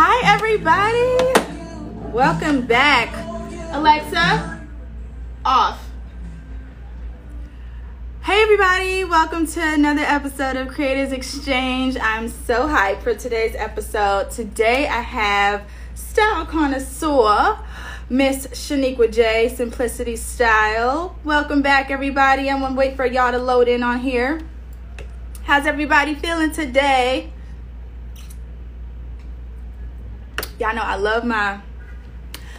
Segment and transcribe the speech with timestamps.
[0.00, 2.12] Hi, everybody.
[2.12, 3.12] Welcome back.
[3.72, 4.64] Alexa,
[5.44, 5.90] off.
[8.22, 9.02] Hey, everybody.
[9.02, 11.96] Welcome to another episode of Creators Exchange.
[12.00, 14.30] I'm so hyped for today's episode.
[14.30, 15.64] Today, I have
[15.96, 17.58] style connoisseur,
[18.08, 21.18] Miss Shaniqua J, Simplicity Style.
[21.24, 22.48] Welcome back, everybody.
[22.48, 24.42] I'm going to wait for y'all to load in on here.
[25.42, 27.32] How's everybody feeling today?
[30.58, 31.60] Y'all know I love my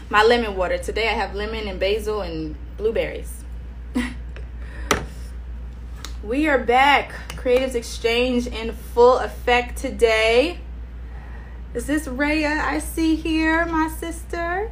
[0.09, 0.77] my lemon water.
[0.77, 3.43] Today I have lemon and basil and blueberries.
[6.23, 7.11] we are back.
[7.31, 10.59] Creatives Exchange in full effect today.
[11.73, 14.71] Is this Raya I see here, my sister?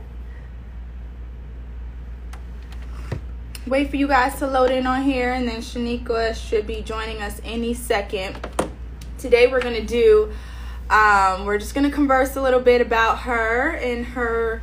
[3.66, 7.22] Wait for you guys to load in on here, and then Shaniqua should be joining
[7.22, 8.38] us any second.
[9.18, 10.32] Today we're gonna do
[10.90, 14.62] um, we're just going to converse a little bit about her and her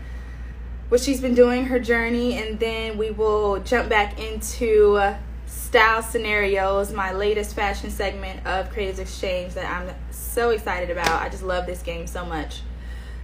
[0.89, 6.93] what she's been doing, her journey, and then we will jump back into style scenarios,
[6.93, 11.23] my latest fashion segment of Creatives Exchange that I'm so excited about.
[11.23, 12.63] I just love this game so much.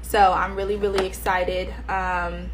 [0.03, 2.50] So I'm really, really excited um,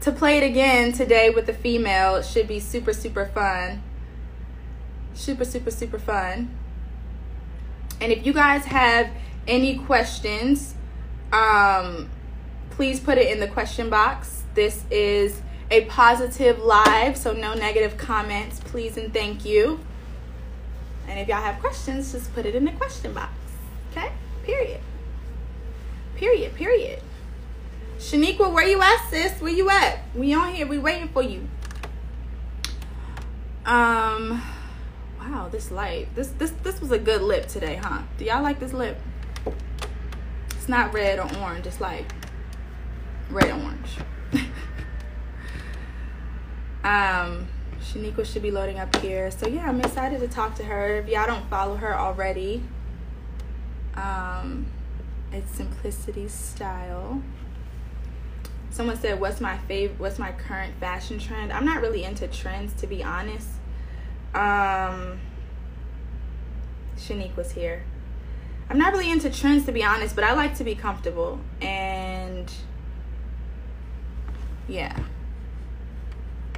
[0.00, 2.16] to play it again today with the female.
[2.16, 3.82] It should be super, super fun.
[5.12, 6.57] Super, super, super fun.
[8.00, 9.10] And if you guys have
[9.46, 10.74] any questions,
[11.32, 12.08] um,
[12.70, 14.44] please put it in the question box.
[14.54, 19.80] This is a positive live, so no negative comments, please and thank you.
[21.06, 23.32] And if y'all have questions, just put it in the question box.
[23.90, 24.12] Okay?
[24.44, 24.80] Period.
[26.16, 26.54] Period.
[26.54, 27.02] Period.
[27.98, 29.40] Shaniqua, where you at, sis?
[29.40, 30.00] Where you at?
[30.14, 30.66] We on here.
[30.66, 31.48] We waiting for you.
[33.66, 34.42] Um
[35.28, 36.14] wow, this light.
[36.14, 38.02] This this this was a good lip today, huh?
[38.16, 38.98] Do y'all like this lip?
[40.50, 42.12] It's not red or orange, it's like
[43.30, 43.98] red orange.
[46.84, 47.48] um
[47.80, 49.30] Shaniqua should be loading up here.
[49.30, 50.96] So yeah, I'm excited to talk to her.
[50.96, 52.62] If y'all don't follow her already,
[53.94, 54.66] um
[55.32, 57.22] it's Simplicity Style.
[58.70, 59.98] Someone said, "What's my favorite?
[59.98, 63.48] What's my current fashion trend?" I'm not really into trends, to be honest.
[64.34, 65.20] Um,
[66.98, 67.84] Shanique was here.
[68.70, 71.40] I'm not really into trends to be honest, but I like to be comfortable.
[71.62, 72.52] And
[74.66, 74.98] yeah.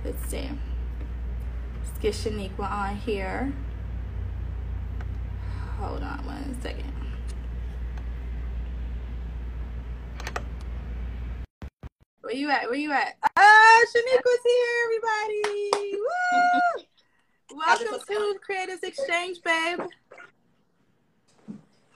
[0.05, 0.49] Let's see.
[1.85, 3.53] Let's get Shaniqua on here.
[5.79, 6.93] Hold on one second.
[12.23, 12.69] Where you at?
[12.69, 13.17] Where you at?
[13.37, 15.71] Ah, Shaniqua's here, everybody.
[15.93, 16.85] Woo!
[17.55, 19.81] Welcome to Creators Exchange, babe.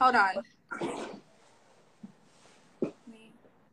[0.00, 0.30] Hold on.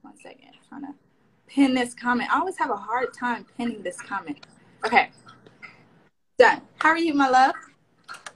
[0.02, 0.50] One second.
[0.54, 1.00] I'm trying to
[1.48, 2.30] pin this comment.
[2.32, 4.46] I always have a hard time pinning this comment.
[4.86, 5.10] Okay.
[6.38, 6.62] Done.
[6.78, 7.56] How are you, my love?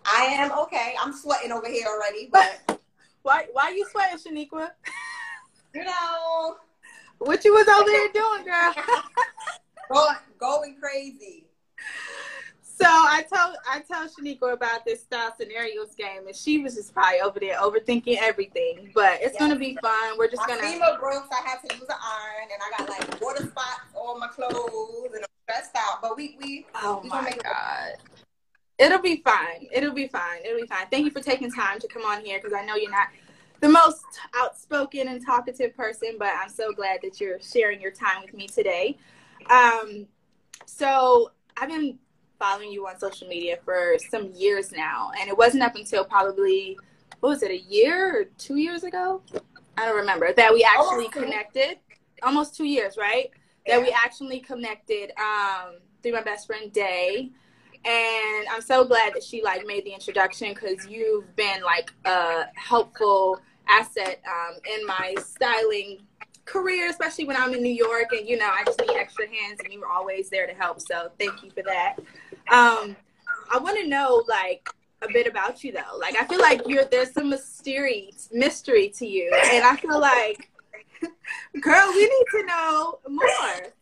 [0.05, 0.95] I am okay.
[0.99, 2.79] I'm sweating over here already, but
[3.21, 4.69] why why are you sweating, Shaniqua?
[5.73, 6.55] You know.
[7.19, 8.73] What you was over here doing, girl?
[9.91, 11.44] going going crazy.
[12.77, 16.93] So I told I told Shaniqua about this style scenarios game, and she was just
[16.93, 18.91] probably over there overthinking everything.
[18.93, 19.39] But it's yes.
[19.39, 20.17] gonna be fun.
[20.17, 20.61] We're just gonna.
[20.61, 23.79] FEMA broke, so I had to use an iron, and I got like water spots
[23.93, 26.01] on my clothes, and I'm stressed out.
[26.01, 26.65] But we we.
[26.75, 27.93] Oh we my god.
[28.77, 29.67] It It'll be fine.
[29.71, 30.43] It'll be fine.
[30.43, 30.87] It'll be fine.
[30.91, 33.07] Thank you for taking time to come on here because I know you're not
[33.61, 34.03] the most
[34.35, 38.47] outspoken and talkative person, but I'm so glad that you're sharing your time with me
[38.47, 38.97] today.
[39.49, 40.07] Um,
[40.65, 41.99] so I've been
[42.39, 46.77] following you on social media for some years now, and it wasn't up until probably
[47.19, 49.21] what was it a year or two years ago?
[49.77, 51.79] I don't remember that we actually connected.
[52.23, 53.29] Almost two years, right?
[53.65, 53.77] Yeah.
[53.77, 57.31] That we actually connected um, through my best friend Day,
[57.83, 62.45] and I'm so glad that she like made the introduction because you've been like a
[62.55, 65.99] helpful asset um, in my styling
[66.45, 69.59] career, especially when I'm in New York and you know I just need extra hands,
[69.63, 70.79] and you were always there to help.
[70.79, 71.97] So thank you for that.
[72.51, 72.95] Um,
[73.53, 74.69] I want to know like
[75.01, 75.97] a bit about you though.
[75.99, 80.49] Like I feel like you're there's some mystery mystery to you, and I feel like,
[81.61, 83.27] girl, we need to know more.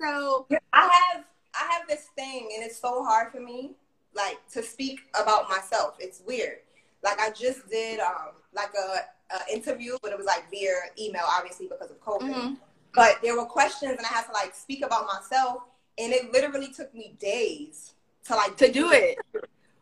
[0.02, 3.76] So I have I have this thing, and it's so hard for me
[4.16, 5.96] like to speak about myself.
[6.00, 6.58] It's weird.
[7.04, 8.98] Like I just did um like a,
[9.34, 12.34] a interview, but it was like via email, obviously because of COVID.
[12.34, 12.54] Mm-hmm.
[12.96, 15.64] But there were questions, and I had to like speak about myself,
[15.98, 17.94] and it literally took me days
[18.26, 19.18] to like to do it.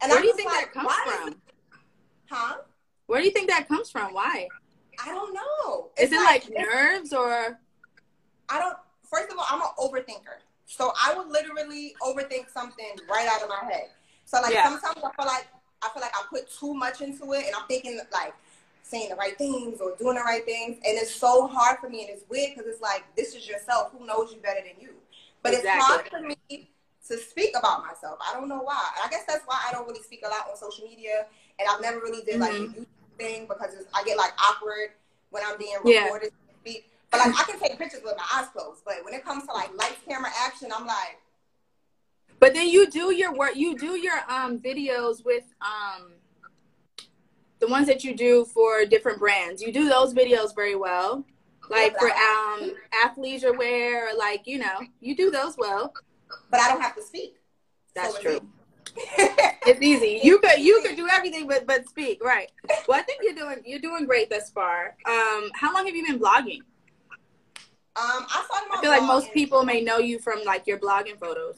[0.02, 1.36] And where do you think like, that comes from?
[2.30, 2.58] Huh?
[3.08, 4.14] Where do you think that comes from?
[4.14, 4.48] Why?
[5.04, 5.90] I don't know.
[5.98, 7.60] It's Is it like, like nerves or?
[8.50, 8.78] I don't.
[9.10, 13.50] First of all, I'm an overthinker, so I would literally overthink something right out of
[13.50, 13.90] my head.
[14.24, 14.64] So like yeah.
[14.64, 15.48] sometimes I feel like
[15.82, 18.34] I feel like I put too much into it, and I'm thinking like
[18.92, 22.02] saying the right things or doing the right things, and it's so hard for me,
[22.02, 23.92] and it's weird because it's like this is yourself.
[23.98, 24.94] Who knows you better than you?
[25.42, 25.72] But exactly.
[25.72, 26.70] it's hard for me
[27.08, 28.20] to speak about myself.
[28.22, 28.92] I don't know why.
[29.04, 31.26] I guess that's why I don't really speak a lot on social media,
[31.58, 32.82] and I've never really did like mm-hmm.
[32.82, 34.90] a YouTube thing because I get like awkward
[35.30, 36.32] when I'm being recorded.
[36.66, 36.74] Yeah.
[37.12, 39.54] But like I can take pictures with my eyes closed, but when it comes to
[39.54, 41.20] like lights, camera, action, I'm like.
[42.40, 43.56] But then you do your work.
[43.56, 46.14] You do your um videos with um
[47.62, 49.62] the ones that you do for different brands.
[49.62, 51.24] You do those videos very well.
[51.70, 52.74] Like for um
[53.06, 55.94] athleisure wear, or like you know, you do those well.
[56.50, 57.36] But I don't have to speak.
[57.96, 58.40] That's so true.
[58.98, 60.20] it's easy.
[60.22, 62.52] You could you could do everything but but speak, right?
[62.88, 64.98] Well, I think you're doing you're doing great thus far.
[65.06, 66.62] Um, how long have you been blogging?
[67.94, 71.20] Um, I started I feel like most people may know you from like your blogging
[71.20, 71.58] photos.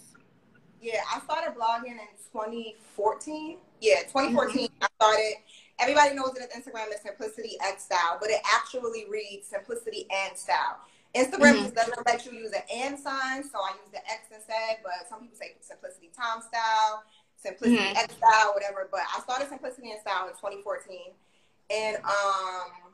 [0.81, 3.57] Yeah, I started blogging in 2014.
[3.79, 4.67] Yeah, 2014.
[4.67, 4.83] Mm-hmm.
[4.83, 5.33] I started
[5.79, 10.79] everybody knows that Instagram is simplicity X style, but it actually reads simplicity and style.
[11.15, 11.75] Instagram mm-hmm.
[11.75, 14.77] doesn't let you use an and sign, so I use the X instead.
[14.83, 17.03] But some people say simplicity time style,
[17.37, 17.97] simplicity mm-hmm.
[17.97, 18.87] X style, whatever.
[18.89, 21.13] But I started simplicity and style in 2014,
[21.69, 22.93] and um,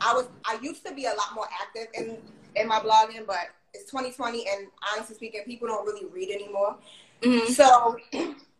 [0.00, 2.18] I was I used to be a lot more active in
[2.56, 6.76] in my blogging, but it's 2020, and honestly speaking, people don't really read anymore.
[7.22, 7.52] Mm-hmm.
[7.52, 7.96] So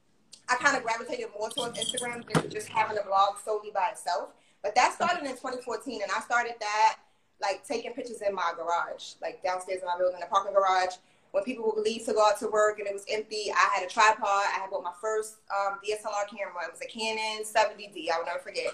[0.53, 4.31] I kind of gravitated more towards Instagram than just having a blog solely by itself.
[4.63, 6.97] But that started in 2014, and I started that
[7.41, 10.95] like taking pictures in my garage, like downstairs in my building, the parking garage.
[11.33, 13.87] When people would leave to go out to work and it was empty, I had
[13.87, 14.21] a tripod.
[14.29, 16.69] I had bought my first um, DSLR camera.
[16.69, 18.11] It was a Canon 70D.
[18.13, 18.69] I will never forget.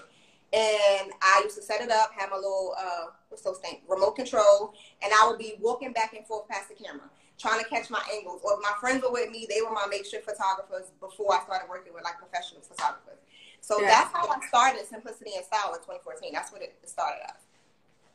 [0.51, 4.17] And I used to set it up, have my little uh, what's those things, remote
[4.17, 7.89] control, and I would be walking back and forth past the camera trying to catch
[7.89, 8.41] my angles.
[8.43, 11.93] Or my friends were with me, they were my makeshift photographers before I started working
[11.93, 13.17] with like professional photographers.
[13.61, 13.87] So yeah.
[13.87, 16.31] that's how I started Simplicity and Style in 2014.
[16.33, 17.39] That's what it started as.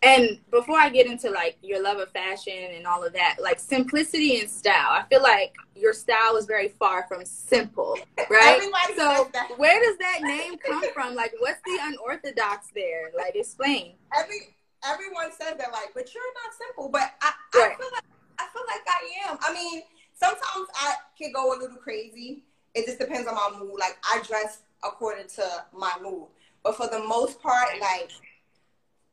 [0.04, 3.58] And before I get into like your love of fashion and all of that, like
[3.58, 7.96] simplicity and style, I feel like your style is very far from simple,
[8.30, 8.60] right?
[8.96, 11.14] so where does that name come from?
[11.14, 13.12] Like, what's the unorthodox there?
[13.16, 13.94] Like, explain.
[14.14, 14.54] Every
[14.86, 16.90] everyone says that, like, but you're not simple.
[16.90, 17.72] But I, right.
[17.72, 18.04] I feel like
[18.38, 19.38] I feel like I am.
[19.40, 19.82] I mean,
[20.14, 22.44] sometimes I can go a little crazy.
[22.74, 23.78] It just depends on my mood.
[23.78, 26.28] Like I dress according to my mood.
[26.62, 28.10] But for the most part, like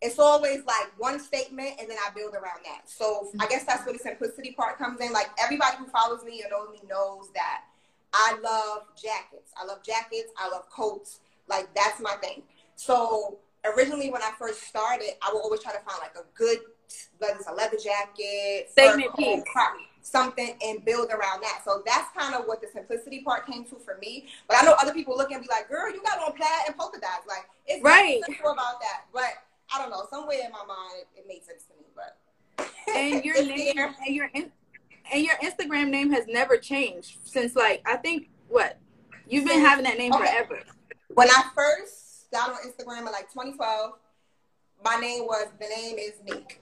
[0.01, 2.89] it's always like one statement and then I build around that.
[2.89, 5.13] So I guess that's where the simplicity part comes in.
[5.13, 7.63] Like everybody who follows me or knows me knows that
[8.13, 9.51] I love jackets.
[9.55, 10.31] I love jackets.
[10.37, 11.19] I love coats.
[11.47, 12.41] Like that's my thing.
[12.75, 16.57] So originally when I first started, I would always try to find like a good
[17.17, 19.43] whether it's a leather jacket, statement piece,
[20.01, 21.61] something, and build around that.
[21.63, 24.27] So that's kind of what the simplicity part came to for me.
[24.47, 26.77] But I know other people look and be like, "Girl, you got on plaid and
[26.77, 29.05] polka dots." Like it's right simple about that.
[29.13, 29.33] But
[29.73, 30.05] I don't know.
[30.09, 31.85] Somewhere in my mind, it, it made sense to me.
[31.95, 32.17] But
[32.95, 37.97] and your name and your and your Instagram name has never changed since like I
[37.97, 38.77] think what
[39.27, 40.25] you've been having that name okay.
[40.25, 40.59] forever.
[41.13, 43.93] When I first got on Instagram in like 2012,
[44.83, 46.60] my name was the name is Neek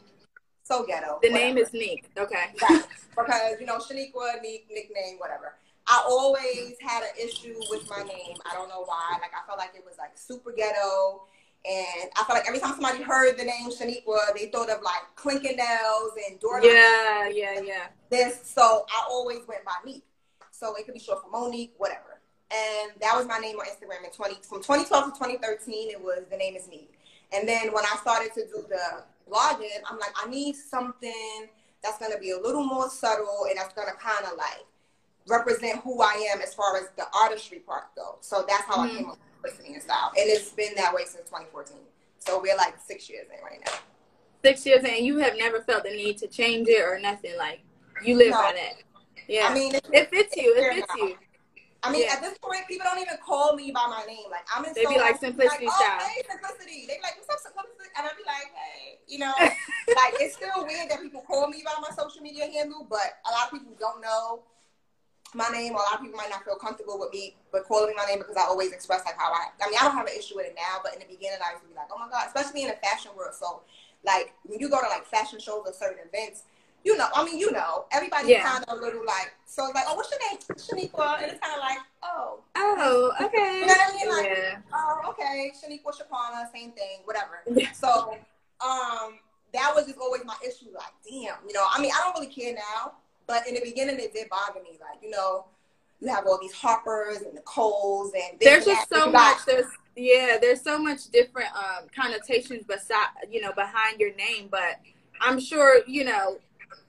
[0.69, 1.19] so ghetto.
[1.21, 1.33] The whatever.
[1.33, 2.09] name is Neek.
[2.17, 2.45] Okay.
[2.61, 2.83] Right.
[3.09, 5.55] because you know Shaniqua, Neek, nickname, whatever.
[5.87, 8.37] I always had an issue with my name.
[8.49, 9.17] I don't know why.
[9.19, 11.23] Like I felt like it was like super ghetto.
[11.65, 15.01] And I felt like every time somebody heard the name Shaniqua, they thought of like
[15.15, 16.61] clinking nails and door.
[16.63, 17.87] Yeah, yeah, yeah.
[18.09, 20.03] This, so I always went by Neek.
[20.51, 22.21] So it could be short for Monique, whatever.
[22.51, 25.89] And that was my name on Instagram in 20 from 2012 to 2013.
[25.89, 26.93] It was the name is Neek.
[27.33, 31.47] And then when I started to do the blogging, I'm like, I need something
[31.83, 34.65] that's going to be a little more subtle and that's going to kind of like
[35.27, 38.17] represent who I am as far as the artistry part goes.
[38.21, 38.95] So that's how mm-hmm.
[38.95, 40.11] I came up with listening and style.
[40.17, 41.77] And it's been that way since 2014.
[42.19, 43.73] So we're like six years in right now.
[44.43, 47.37] Six years in, you have never felt the need to change it or nothing.
[47.37, 47.61] Like
[48.03, 48.37] you live no.
[48.37, 48.83] by that.
[49.27, 49.47] Yeah.
[49.49, 50.55] I mean, it fits you.
[50.57, 51.15] It fits you.
[51.83, 52.13] I mean, yeah.
[52.13, 54.27] at this point, people don't even call me by my name.
[54.29, 54.73] Like I'm in.
[54.73, 56.85] They so be like simplicity like, oh, Hey, simplicity.
[56.87, 57.91] They be like, what's up, simplicity?
[57.95, 61.63] And I be like, hey, you know, like it's still weird that people call me
[61.63, 64.43] by my social media handle, but a lot of people don't know
[65.33, 65.73] my name.
[65.73, 68.19] A lot of people might not feel comfortable with me, but calling me my name
[68.19, 69.55] because I always express like how I.
[69.63, 71.55] I mean, I don't have an issue with it now, but in the beginning, I
[71.55, 73.35] used to be like, oh my god, especially in the fashion world.
[73.39, 73.61] So,
[74.03, 76.43] like when you go to like fashion shows or certain events,
[76.83, 78.43] you know, I mean, you know, everybody's yeah.
[78.43, 80.39] kind of a little like, so it's like, oh, what's your name?
[80.39, 81.21] Shaniqua.
[81.21, 82.39] And it's kind of like, oh.
[82.55, 83.59] Oh, okay.
[83.59, 84.09] You know what I mean?
[84.09, 84.57] Like, yeah.
[84.73, 85.51] oh, okay.
[85.55, 87.41] Shaniqua Shaquana, same thing, whatever.
[87.51, 87.71] Yeah.
[87.71, 88.17] So,
[88.65, 89.19] um,
[89.53, 90.69] that was just always my issue.
[90.73, 92.93] Like, damn, you know, I mean, I don't really care now,
[93.27, 94.77] but in the beginning, it did bother me.
[94.79, 95.45] Like, you know,
[95.99, 99.37] you have all these Harpers and the Nicoles and there's just so much.
[99.45, 104.79] There's yeah, there's so much different um, connotations beside you know behind your name, but
[105.19, 106.39] I'm sure you know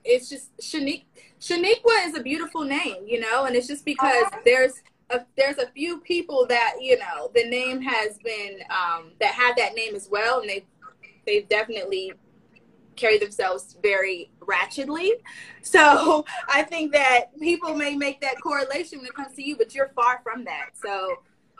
[0.03, 1.05] it's just Shanique.
[1.39, 4.39] Shaniqua is a beautiful name, you know, and it's just because uh-huh.
[4.45, 4.73] there's
[5.09, 9.55] a, there's a few people that you know the name has been um, that have
[9.57, 10.65] that name as well, and they
[11.25, 12.13] they've definitely
[12.95, 15.11] carry themselves very ratchetly.
[15.61, 19.73] So I think that people may make that correlation when it comes to you, but
[19.73, 20.71] you're far from that.
[20.81, 21.17] So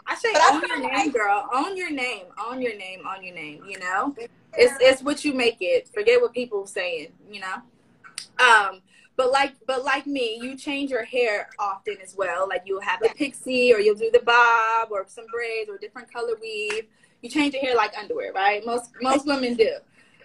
[0.08, 1.50] I say but own I your name, girl.
[1.54, 2.26] Own your name.
[2.46, 3.02] Own your name.
[3.08, 3.64] Own your name.
[3.68, 4.16] You know,
[4.54, 5.88] it's it's what you make it.
[5.88, 7.10] Forget what people saying.
[7.30, 7.56] You know.
[8.40, 8.82] Um,
[9.18, 12.48] but like but like me, you change your hair often as well.
[12.48, 16.12] Like you'll have the pixie or you'll do the bob or some braids or different
[16.12, 16.88] color weave.
[17.22, 18.66] You change your hair like underwear, right?
[18.66, 19.76] Most most women do.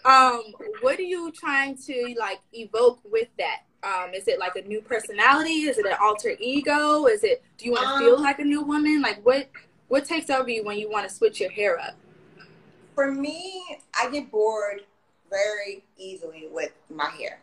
[0.05, 3.63] Um, what are you trying to like evoke with that?
[3.83, 5.65] Um, is it like a new personality?
[5.69, 7.07] Is it an alter ego?
[7.07, 9.03] Is it do you want to um, feel like a new woman?
[9.03, 9.49] Like what
[9.89, 11.97] what takes over you when you want to switch your hair up?
[12.95, 13.63] For me,
[13.95, 14.83] I get bored
[15.29, 17.41] very easily with my hair.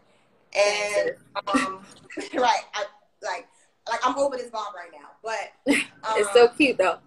[0.55, 1.11] And
[1.47, 1.85] um,
[2.33, 2.85] right, I
[3.21, 3.47] like
[3.89, 5.73] like I'm over this bob right now, but
[6.07, 6.99] um, it's so cute though.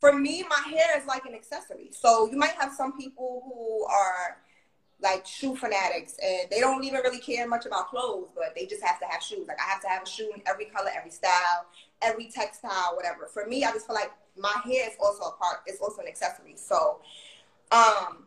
[0.00, 1.90] For me, my hair is like an accessory.
[1.90, 4.38] So you might have some people who are
[5.00, 8.82] like shoe fanatics and they don't even really care much about clothes, but they just
[8.82, 9.46] have to have shoes.
[9.46, 11.66] Like I have to have a shoe in every color, every style,
[12.02, 13.26] every textile, whatever.
[13.26, 16.08] For me, I just feel like my hair is also a part, it's also an
[16.08, 16.54] accessory.
[16.56, 17.00] So
[17.72, 18.25] um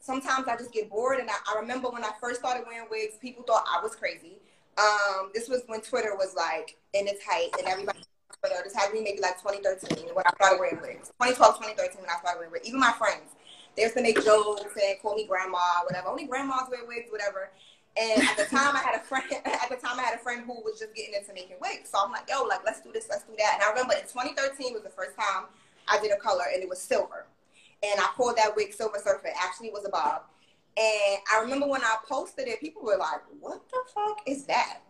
[0.00, 3.16] sometimes I just get bored and I, I remember when I first started wearing wigs,
[3.20, 4.36] people thought I was crazy.
[4.78, 7.98] Um, this was when Twitter was like in its height and everybody
[8.40, 8.56] Twitter.
[8.62, 11.08] This had me maybe like 2013 when I started wearing wigs.
[11.20, 12.68] 2012, 2013 when I started wearing wigs.
[12.68, 13.34] Even my friends
[13.78, 16.08] they used to make jokes and call me grandma, whatever.
[16.08, 17.50] Only grandmas wear wigs, whatever.
[17.96, 19.24] And at the time, I had a friend.
[19.44, 21.90] At the time, I had a friend who was just getting into making wigs.
[21.90, 23.54] So I'm like, yo, like let's do this, let's do that.
[23.54, 25.44] And I remember in 2013 was the first time
[25.86, 27.26] I did a color, and it was silver.
[27.82, 29.28] And I called that wig Silver Surfer.
[29.28, 30.22] It actually was a bob.
[30.76, 34.80] And I remember when I posted it, people were like, "What the fuck is that?"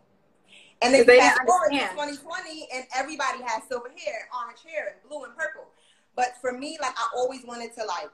[0.80, 5.24] And then fast forward to 2020, and everybody has silver hair, orange hair, and blue
[5.24, 5.66] and purple.
[6.14, 8.10] But for me, like I always wanted to like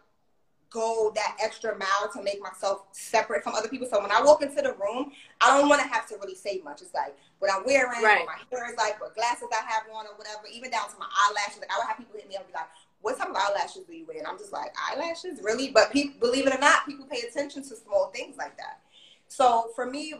[0.70, 3.86] go that extra mile to make myself separate from other people.
[3.90, 6.60] So when I walk into the room, I don't want to have to really say
[6.64, 6.82] much.
[6.82, 8.26] It's like what I'm wearing, right.
[8.26, 10.50] what my hair is like, what glasses I have on, or whatever.
[10.52, 11.60] Even down to my eyelashes.
[11.60, 12.68] Like I would have people hit me up and be like,
[13.04, 16.18] "What type of eyelashes do you wear?" And I'm just like, "Eyelashes, really?" But people,
[16.18, 18.80] believe it or not, people pay attention to small things like that.
[19.28, 20.14] So for me,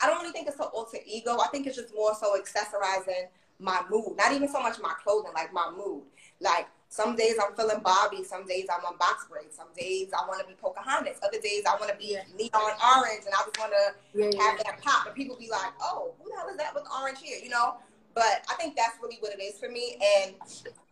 [0.00, 1.38] I don't really think it's an alter ego.
[1.38, 3.28] I think it's just more so accessorizing
[3.58, 4.16] my mood.
[4.16, 6.02] Not even so much my clothing, like my mood.
[6.40, 8.24] Like some days I'm feeling Bobby.
[8.24, 9.52] Some days I'm on box braid.
[9.52, 11.18] Some days I want to be Pocahontas.
[11.22, 14.58] Other days I want to be neon orange, and I just want to yeah, have
[14.58, 14.62] yeah.
[14.64, 15.06] that pop.
[15.06, 17.76] And people be like, "Oh, who the hell is that with orange here?" You know.
[18.14, 20.34] But I think that's really what it is for me, and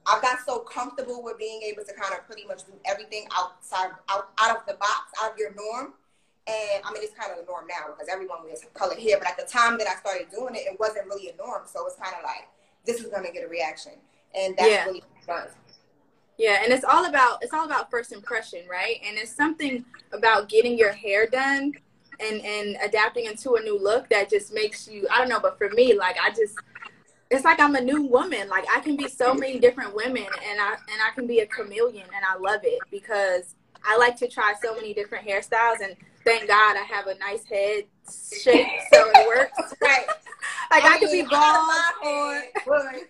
[0.06, 3.90] I got so comfortable with being able to kind of pretty much do everything outside,
[4.08, 5.94] out, out of the box, out of your norm.
[6.46, 9.18] And I mean, it's kind of the norm now because everyone wears colored hair.
[9.18, 11.62] But at the time that I started doing it, it wasn't really a norm.
[11.66, 12.48] So it's kind of like
[12.86, 13.92] this is going to get a reaction,
[14.34, 14.84] and that's yeah.
[14.86, 15.48] really fun.
[16.38, 18.96] Yeah, and it's all about it's all about first impression, right?
[19.04, 21.74] And it's something about getting your hair done
[22.20, 25.58] and and adapting into a new look that just makes you I don't know, but
[25.58, 26.56] for me, like I just
[27.30, 28.48] it's like I'm a new woman.
[28.48, 31.46] Like I can be so many different women and I and I can be a
[31.46, 33.54] chameleon and I love it because
[33.84, 35.94] I like to try so many different hairstyles and
[36.24, 37.84] thank God I have a nice head
[38.42, 39.74] shape so it works.
[39.82, 40.06] Right.
[40.70, 41.70] like I, I could be bald
[42.04, 42.42] or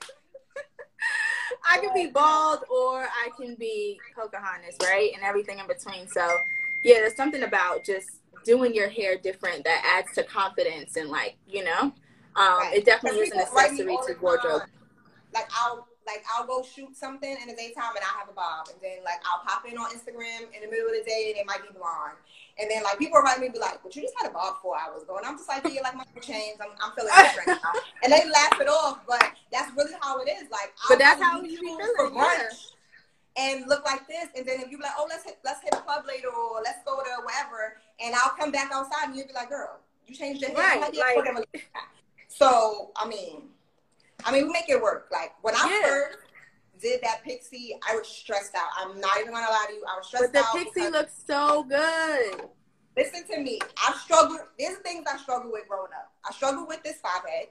[1.64, 5.10] I can be bald or I can be Pocahontas, right?
[5.14, 6.08] And everything in between.
[6.08, 6.36] So
[6.84, 8.08] yeah, there's something about just
[8.44, 11.92] doing your hair different that adds to confidence and like, you know.
[12.36, 12.74] Um, right.
[12.74, 14.62] it definitely is an accessory to wardrobe.
[15.34, 18.72] Like I'll like I'll go shoot something in the daytime and I have a bob,
[18.72, 21.36] and then like I'll pop in on Instagram in the middle of the day and
[21.36, 22.16] it might be blonde,
[22.56, 24.72] and then like people are me be like, "But you just had a bob four
[24.72, 27.76] hours ago," and I'm just like, "Yeah, like my chains, I'm, I'm feeling different now,"
[28.02, 29.20] and they laugh it off, but
[29.52, 30.48] that's really how it is.
[30.50, 31.92] Like, but that's how you be feeling.
[31.96, 32.72] For brunch,
[33.36, 35.74] and look like this, and then if you be like, "Oh, let's hit, let's hit
[35.74, 39.28] a club later, or let's go to wherever," and I'll come back outside, and you'll
[39.28, 41.62] be like, "Girl, you changed your hair." Right, like,
[42.38, 43.48] so I mean,
[44.24, 45.08] I mean, we make it work.
[45.10, 45.88] Like when I yeah.
[45.88, 46.18] first
[46.80, 48.68] did that pixie, I was stressed out.
[48.78, 49.84] I'm not even gonna lie to you.
[49.88, 50.44] I was stressed out.
[50.52, 52.48] But the pixie looks so good.
[52.96, 53.58] Listen to me.
[53.76, 54.40] I struggled.
[54.58, 56.12] There's things I struggled with growing up.
[56.28, 57.48] I struggled with this five head.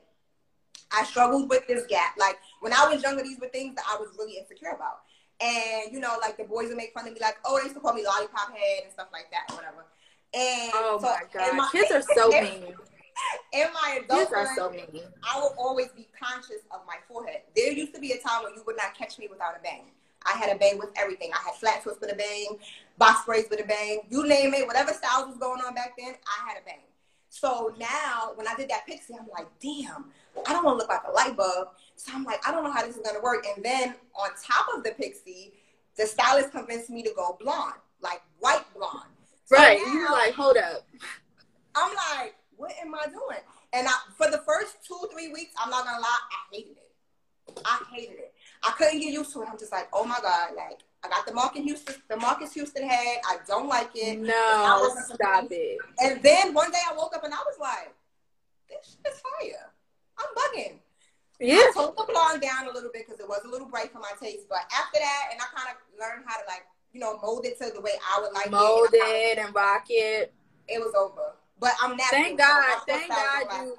[0.91, 2.15] I struggled with this gap.
[2.17, 5.01] Like when I was younger, these were things that I was really insecure about.
[5.41, 7.75] And you know, like the boys would make fun of me, like, oh, they used
[7.75, 9.85] to call me lollipop head and stuff like that, whatever.
[10.33, 12.73] And oh so my god, my, kids are so mean.
[13.53, 14.73] In my adult kids are so.
[15.23, 17.41] I will always be conscious of my forehead.
[17.55, 19.91] There used to be a time when you would not catch me without a bang.
[20.25, 21.31] I had a bang with everything.
[21.33, 22.57] I had flat twists with a bang,
[22.97, 26.15] box braids with a bang, you name it, whatever styles was going on back then,
[26.25, 26.81] I had a bang.
[27.29, 30.05] So now, when I did that pixie, I'm like, damn,
[30.45, 31.69] I don't want to look like a light bulb.
[31.95, 33.45] So I'm like, I don't know how this is gonna work.
[33.45, 35.53] And then on top of the pixie,
[35.97, 39.09] the stylist convinced me to go blonde, like white blonde.
[39.45, 39.79] So right.
[39.85, 40.87] Now, You're like, hold up.
[41.75, 43.43] I'm like, what am I doing?
[43.73, 47.61] And I, for the first two, three weeks, I'm not gonna lie, I hated it.
[47.65, 48.33] I hated it.
[48.63, 49.47] I couldn't get used to it.
[49.49, 52.87] I'm just like, oh my god, like I got the Marcus Houston, the Marcus Houston
[52.87, 53.19] head.
[53.25, 54.19] I don't like it.
[54.19, 55.77] No, stop it.
[55.99, 57.93] And then one day I woke up and I was like,
[58.67, 59.71] this shit is fire.
[60.17, 60.79] I'm bugging.
[61.39, 61.55] Yeah.
[61.55, 63.99] I toned the blonde down a little bit because it was a little bright for
[63.99, 64.49] my taste.
[64.49, 67.59] But after that, and I kind of learned how to like, you know, mold it
[67.61, 68.99] to the way I would like mold it.
[68.99, 70.33] Mold it and rock it.
[70.67, 71.36] It was over.
[71.59, 72.09] But I'm not.
[72.09, 72.79] Thank God.
[72.87, 73.75] Thank God you.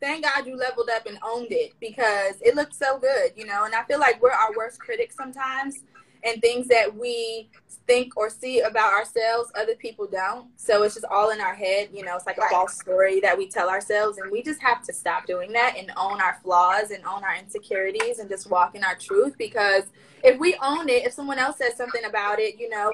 [0.00, 3.64] Thank God you leveled up and owned it because it looked so good, you know.
[3.64, 5.76] And I feel like we're our worst critics sometimes,
[6.24, 7.48] and things that we
[7.86, 10.48] think or see about ourselves, other people don't.
[10.56, 11.88] So it's just all in our head.
[11.92, 14.18] You know, it's like a false story that we tell ourselves.
[14.18, 17.36] And we just have to stop doing that and own our flaws and own our
[17.36, 19.36] insecurities and just walk in our truth.
[19.38, 19.84] Because
[20.22, 22.92] if we own it, if someone else says something about it, you know,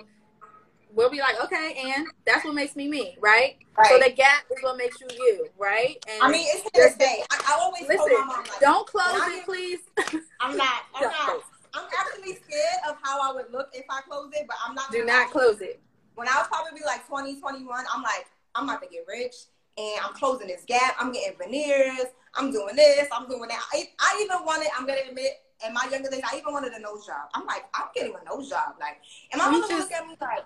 [0.94, 3.56] we'll be like, okay, and that's what makes me me, right?
[3.76, 3.88] right?
[3.88, 5.96] So the gap is what makes you you, right?
[6.08, 7.22] And I mean, it's to stay.
[7.30, 7.98] I, I always listen.
[7.98, 9.80] Told my mom, like, don't close it, please.
[10.40, 10.82] I'm not.
[10.94, 11.42] I'm not.
[11.72, 14.90] I'm actually scared of how I would look if I close it, but I'm not.
[14.90, 15.80] Do not close it.
[16.14, 19.34] When I was probably like 20, 21, I'm like, I'm about to get rich
[19.78, 20.96] and I'm closing this gap.
[20.98, 22.06] I'm getting veneers.
[22.34, 23.08] I'm doing this.
[23.12, 23.60] I'm doing that.
[23.72, 25.32] I, I even wanted, I'm going to admit,
[25.66, 27.28] in my younger days, I even wanted a nose job.
[27.34, 28.74] I'm like, I'm getting a nose job.
[28.80, 28.98] Like,
[29.32, 30.44] and my mother just, look at me like,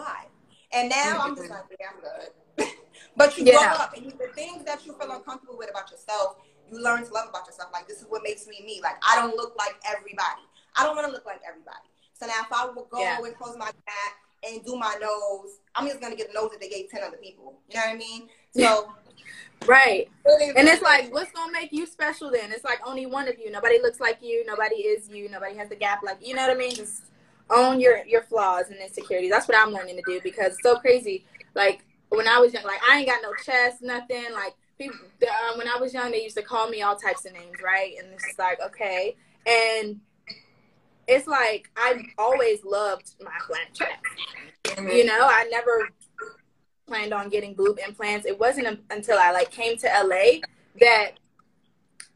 [0.00, 0.26] why?
[0.72, 2.72] And now I'm just like, yeah, I'm good.
[3.16, 3.58] but you yeah.
[3.58, 6.36] grow up and you, the things that you feel uncomfortable with about yourself,
[6.70, 7.70] you learn to love about yourself.
[7.72, 8.80] Like this is what makes me me.
[8.82, 10.42] Like I don't look like everybody.
[10.76, 11.88] I don't want to look like everybody.
[12.14, 13.18] So now if I would go yeah.
[13.18, 14.16] and close my back
[14.48, 17.16] and do my nose, I'm just gonna get a nose that they gave ten other
[17.16, 17.58] people.
[17.68, 18.28] You know what I mean?
[18.56, 18.92] So
[19.66, 20.08] Right.
[20.56, 22.52] And it's like, what's gonna make you special then?
[22.52, 23.50] It's like only one of you.
[23.50, 24.44] Nobody looks like you.
[24.46, 25.28] Nobody is you.
[25.28, 26.74] Nobody has the gap like you know what I mean.
[26.74, 27.09] Just
[27.50, 29.30] own your your flaws and insecurities.
[29.30, 31.24] That's what I'm learning to do because it's so crazy.
[31.54, 34.24] Like when I was young, like I ain't got no chest, nothing.
[34.32, 37.32] Like people, um, when I was young, they used to call me all types of
[37.32, 37.94] names, right?
[37.98, 39.16] And it's like, okay.
[39.46, 40.00] And
[41.06, 44.86] it's like I always loved my flat chest.
[44.92, 45.88] You know, I never
[46.86, 48.26] planned on getting boob implants.
[48.26, 50.40] It wasn't until I like came to LA
[50.80, 51.12] that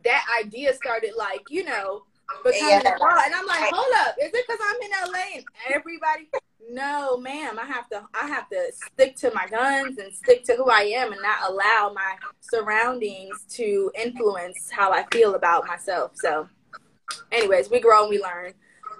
[0.05, 2.03] that idea started like, you know,
[2.43, 2.81] becoming yeah.
[3.25, 6.29] And I'm like, hold up, is it because I'm in LA and everybody
[6.71, 7.59] no, ma'am.
[7.59, 8.03] I have to.
[8.15, 11.51] I have to stick to my guns and stick to who I am, and not
[11.51, 16.13] allow my surroundings to influence how I feel about myself.
[16.15, 16.49] So,
[17.33, 18.55] anyways, we grow and we learn.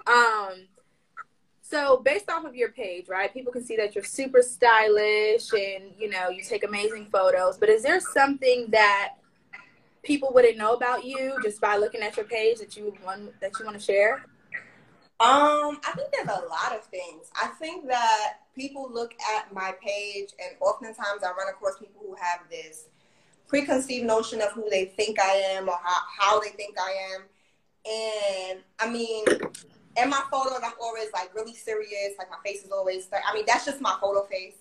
[0.07, 0.67] Um,
[1.61, 3.33] so based off of your page, right?
[3.33, 7.57] People can see that you're super stylish and you know you take amazing photos.
[7.57, 9.15] But is there something that
[10.05, 13.51] people wouldn't know about you just by looking at your page that you want that
[13.59, 14.25] you want to share?
[15.17, 17.29] Um, I think there's a lot of things.
[17.41, 22.15] I think that people look at my page, and oftentimes I run across people who
[22.15, 22.87] have this
[23.47, 27.21] preconceived notion of who they think I am or how, how they think I am.
[27.87, 29.23] And I mean,
[29.97, 32.13] in my photos, I'm always like really serious.
[32.17, 34.55] Like my face is always, I mean, that's just my photo face.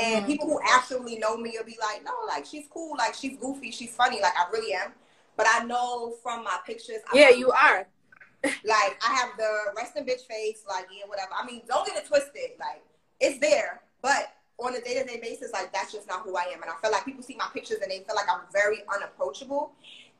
[0.00, 0.26] And mm-hmm.
[0.26, 3.70] people who actually know me will be like, no, like she's cool, like she's goofy,
[3.70, 4.92] she's funny, like I really am.
[5.36, 7.86] But I know from my pictures, yeah, you are
[8.44, 11.32] like I have the resting bitch face, like yeah, whatever.
[11.38, 12.52] I mean, don't get it twisted.
[12.58, 12.82] Like
[13.20, 16.44] it's there, but on a day to day basis, like that's just not who I
[16.54, 16.62] am.
[16.62, 19.72] And I feel like people see my pictures and they feel like I'm very unapproachable,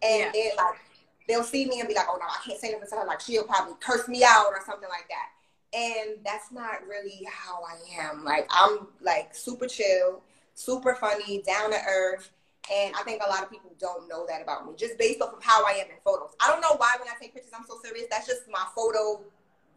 [0.03, 0.31] and yeah.
[0.33, 0.77] they like
[1.29, 3.07] they'll see me and be like, oh no, I can't say nothing to her.
[3.07, 5.31] Like she'll probably curse me out or something like that.
[5.73, 8.25] And that's not really how I am.
[8.25, 10.23] Like I'm like super chill,
[10.55, 12.31] super funny, down to earth
[12.71, 15.33] and I think a lot of people don't know that about me, just based off
[15.33, 16.31] of how I am in photos.
[16.41, 18.07] I don't know why when I take pictures I'm so serious.
[18.11, 19.21] That's just my photo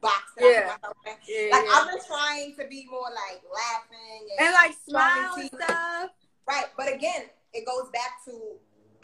[0.02, 0.76] box that yeah.
[0.84, 1.72] I yeah, Like yeah.
[1.74, 6.12] I've been trying to be more like laughing and, and like smile and stuff.
[6.48, 8.32] Right, but again, it goes back to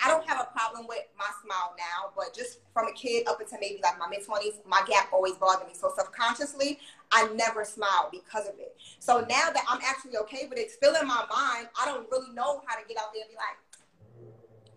[0.03, 3.39] I don't have a problem with my smile now, but just from a kid up
[3.39, 5.73] until maybe like my mid twenties, my gap always bothered me.
[5.73, 6.79] So subconsciously,
[7.11, 8.75] I never smile because of it.
[8.99, 12.33] So now that I'm actually okay with it, still in my mind, I don't really
[12.33, 13.57] know how to get out there and be like,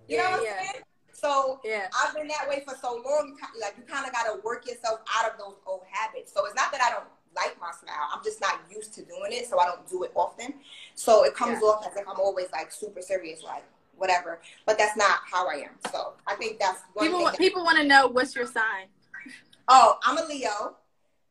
[0.09, 0.57] you yeah, know what yeah.
[0.59, 0.83] I'm saying?
[1.13, 1.87] So yeah.
[1.95, 3.37] I've been that way for so long.
[3.61, 6.33] Like you kind of got to work yourself out of those old habits.
[6.33, 7.07] So it's not that I don't
[7.37, 8.09] like my smile.
[8.13, 10.55] I'm just not used to doing it, so I don't do it often.
[10.95, 11.69] So it comes yeah.
[11.69, 13.65] off as if I'm always like super serious, like
[13.97, 14.41] whatever.
[14.67, 15.71] But that's not how I am.
[15.91, 17.31] So I think that's people.
[17.39, 18.87] people want to know what's your sign.
[19.69, 20.77] Oh, I'm a Leo.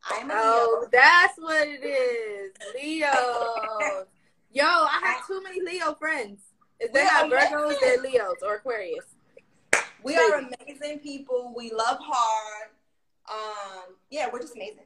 [0.10, 0.90] I'm a oh, Leo.
[0.92, 3.08] that's what it is, Leo.
[4.54, 6.42] Yo, I have too many Leo friends.
[6.80, 9.06] Is they not Virgos, they're Leos or Aquarius.
[10.04, 11.54] We are amazing people.
[11.56, 12.70] We love hard.
[13.32, 14.86] Um, yeah, we're just amazing.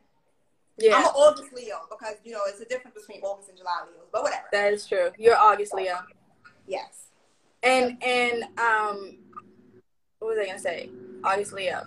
[0.77, 0.95] Yeah.
[0.97, 4.07] I'm an August Leo because you know it's a difference between August and July Leos,
[4.11, 4.43] but whatever.
[4.51, 5.11] That is true.
[5.17, 5.99] You're August Leo.
[6.67, 7.05] Yes.
[7.65, 9.17] And and um,
[10.19, 10.89] what was I gonna say?
[11.23, 11.84] August Leo.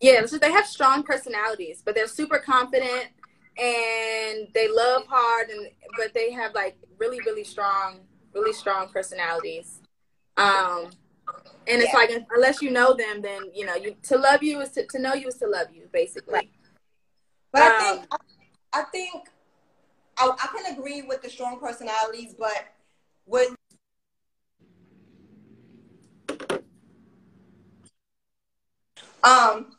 [0.00, 3.06] Yeah, so they have strong personalities, but they're super confident
[3.56, 8.00] and they love hard, and but they have like really really strong,
[8.34, 9.80] really strong personalities.
[10.36, 10.90] Um,
[11.68, 11.98] and it's yeah.
[11.98, 14.98] like unless you know them, then you know you to love you is to, to
[14.98, 16.50] know you is to love you, basically.
[17.52, 19.28] But um, I think I, I think
[20.18, 22.66] I, I can agree with the strong personalities, but
[23.26, 23.54] with
[29.26, 29.72] um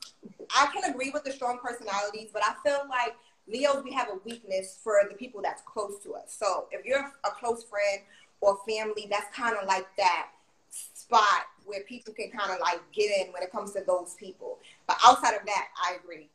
[0.56, 3.16] I can agree with the strong personalities, but I feel like
[3.48, 6.36] Leos we have a weakness for the people that's close to us.
[6.38, 8.02] So if you're a close friend
[8.42, 10.30] or family, that's kind of like that
[10.70, 14.60] spot where people can kind of like get in when it comes to those people.
[14.86, 16.30] But outside of that, I agree.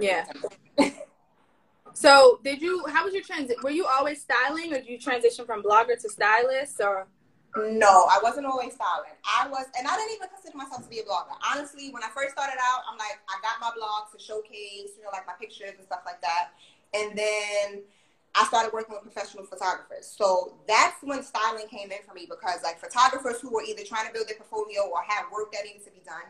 [0.00, 0.26] Yeah.
[1.92, 2.84] so did you?
[2.88, 3.62] How was your transit?
[3.62, 7.06] Were you always styling, or did you transition from blogger to stylist, or?
[7.56, 9.16] No, I wasn't always styling.
[9.24, 11.32] I was, and I didn't even consider myself to be a blogger.
[11.40, 15.02] Honestly, when I first started out, I'm like, I got my blog to showcase, you
[15.02, 16.52] know, like my pictures and stuff like that.
[16.94, 17.82] And then
[18.34, 20.06] I started working with professional photographers.
[20.06, 24.06] So that's when styling came in for me because like photographers who were either trying
[24.06, 26.28] to build their portfolio or have work that needed to be done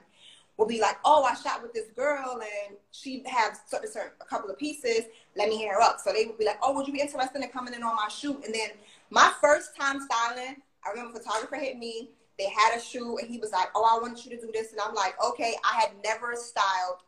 [0.57, 4.25] will be like, oh, I shot with this girl and she has certain, certain, a
[4.25, 5.03] couple of pieces.
[5.37, 5.99] Let me hear her up.
[6.01, 8.09] So they would be like, oh, would you be interested in coming in on my
[8.09, 8.45] shoot?
[8.45, 8.71] And then
[9.11, 12.11] my first time styling, I remember photographer hit me.
[12.39, 14.73] They had a shoot and he was like, oh, I want you to do this.
[14.73, 17.03] And I'm like, okay, I had never styled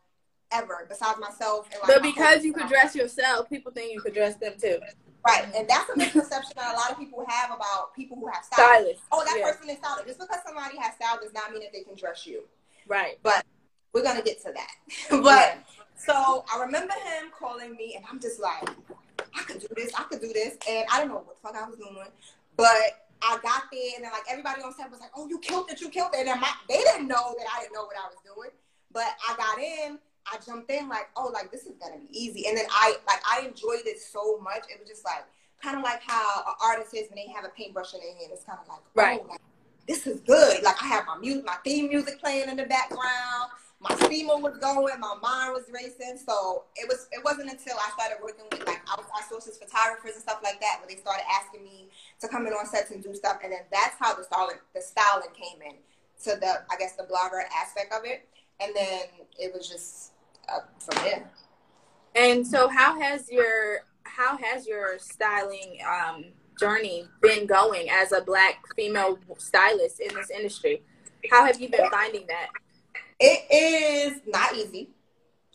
[0.52, 1.68] ever besides myself.
[1.72, 4.78] And like but because you could dress yourself, people think you could dress them too.
[5.26, 8.42] Right, and that's a misconception that a lot of people have about people who have
[8.42, 9.02] stylists.
[9.12, 9.52] Oh, that yeah.
[9.52, 10.06] person is stylish.
[10.06, 12.44] Just because somebody has style does not mean that they can dress you.
[12.86, 13.18] Right.
[13.22, 13.44] But
[13.92, 14.70] we're gonna get to that.
[15.22, 15.58] but
[15.96, 18.70] so I remember him calling me, and I'm just like,
[19.38, 19.92] I could do this.
[19.94, 21.96] I could do this, and I don't know what the fuck I was doing,
[22.56, 25.70] but I got there, and then like everybody on set was like, "Oh, you killed
[25.70, 25.80] it!
[25.80, 28.18] You killed it!" And my, they didn't know that I didn't know what I was
[28.24, 28.50] doing,
[28.92, 32.46] but I got in I jumped in like, oh, like this is gonna be easy.
[32.46, 34.64] And then I like I enjoyed it so much.
[34.68, 35.24] It was just like
[35.62, 38.30] kind of like how an artist is when they have a paintbrush in their hand.
[38.32, 39.20] It's kind of like, oh, right.
[39.22, 39.40] oh, like,
[39.88, 40.62] this is good.
[40.62, 43.50] Like I have my music, my theme music playing in the background.
[43.80, 46.18] My steamer was going, my mind was racing.
[46.18, 47.08] So it was.
[47.12, 50.78] It wasn't until I started working with like outside sources, photographers and stuff like that,
[50.80, 51.88] where they started asking me
[52.20, 53.38] to come in on sets and do stuff.
[53.42, 55.76] And then that's how the styling, the styling came in
[56.24, 58.28] to the, I guess, the blogger aspect of it.
[58.60, 59.04] And then
[59.38, 60.12] it was just
[60.78, 61.30] from there.
[62.14, 66.24] And so, how has your how has your styling um,
[66.58, 70.82] journey been going as a black female stylist in this industry?
[71.30, 72.48] How have you been finding that?
[73.20, 74.90] It is not easy.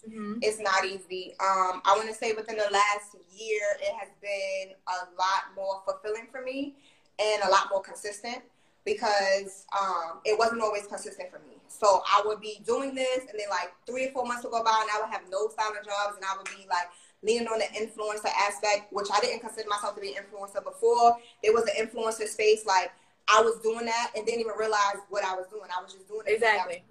[0.08, 0.38] Mm-hmm.
[0.41, 1.34] It's not easy.
[1.39, 5.82] Um, I want to say within the last year, it has been a lot more
[5.86, 6.75] fulfilling for me
[7.19, 8.43] and a lot more consistent
[8.86, 11.58] because um, it wasn't always consistent for me.
[11.67, 14.63] So I would be doing this, and then like three or four months would go
[14.63, 16.88] by, and I would have no styling jobs, and I would be like
[17.23, 21.17] leaning on the influencer aspect, which I didn't consider myself to be an influencer before.
[21.43, 22.91] There was an influencer space, like
[23.28, 25.67] I was doing that, and didn't even realize what I was doing.
[25.75, 26.84] I was just doing it exactly.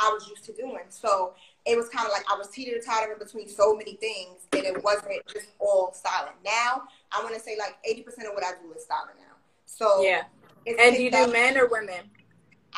[0.00, 0.84] I was used to doing.
[0.88, 1.34] So
[1.66, 4.82] it was kind of like I was teeter tottering between so many things, and it
[4.82, 6.34] wasn't just all styling.
[6.44, 9.36] Now I want to say like eighty percent of what I do is styling now.
[9.66, 10.22] So yeah
[10.66, 12.10] and do you do men or women?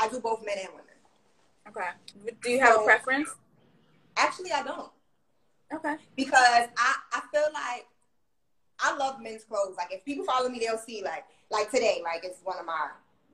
[0.01, 0.85] I do both men and women.
[1.69, 2.35] Okay.
[2.43, 3.31] Do you have so, a preference?
[4.17, 4.91] Actually, I don't.
[5.75, 5.97] Okay.
[6.17, 7.87] Because I, I feel like
[8.81, 9.75] I love men's clothes.
[9.77, 12.89] Like if people follow me, they'll see like like today, like it's one of my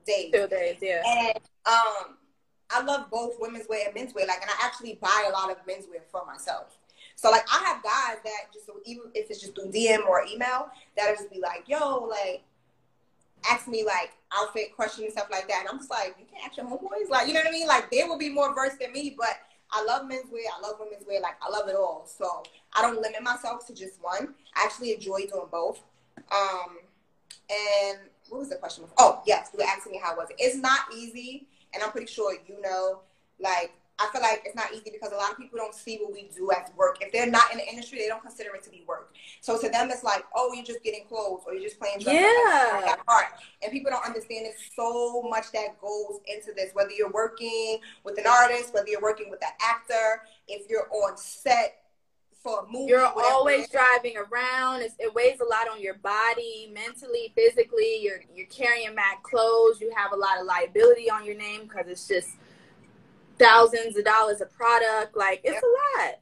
[0.06, 0.32] days.
[0.32, 1.02] Two days, yeah.
[1.06, 2.16] And um,
[2.70, 4.26] I love both women's wear and men's wear.
[4.26, 6.78] Like, and I actually buy a lot of men's wear for myself.
[7.18, 10.68] So like I have guys that just even if it's just through DM or email,
[10.96, 12.42] that'll just be like, yo, like
[13.50, 15.60] ask me like outfit questions and stuff like that.
[15.60, 17.66] And I'm just like, you can't ask your homeboys, like you know what I mean?
[17.66, 19.36] Like they will be more versed than me, but
[19.72, 22.06] I love men's wear, I love women's wear, like I love it all.
[22.06, 24.34] So I don't limit myself to just one.
[24.54, 25.80] I actually enjoy doing both.
[26.30, 26.78] Um,
[27.50, 28.84] and what was the question?
[28.96, 30.36] Oh yes, you were asking me how was it.
[30.38, 33.00] It's not easy, and I'm pretty sure you know.
[33.40, 36.12] Like I feel like it's not easy because a lot of people don't see what
[36.12, 36.98] we do as work.
[37.00, 39.12] If they're not in the industry, they don't consider it to be work.
[39.40, 42.14] So to them, it's like, oh, you're just getting clothes or you're just playing dress.
[42.14, 42.80] Yeah.
[42.84, 43.26] That part.
[43.62, 46.70] And people don't understand there's so much that goes into this.
[46.74, 51.16] Whether you're working with an artist, whether you're working with an actor, if you're on
[51.16, 51.82] set
[52.48, 54.82] for a movie, you're always driving around.
[54.82, 57.98] It's, it weighs a lot on your body, mentally, physically.
[58.00, 59.80] You're you're carrying mad clothes.
[59.80, 62.30] You have a lot of liability on your name because it's just
[63.38, 65.16] thousands of dollars of product.
[65.16, 66.14] Like it's a lot.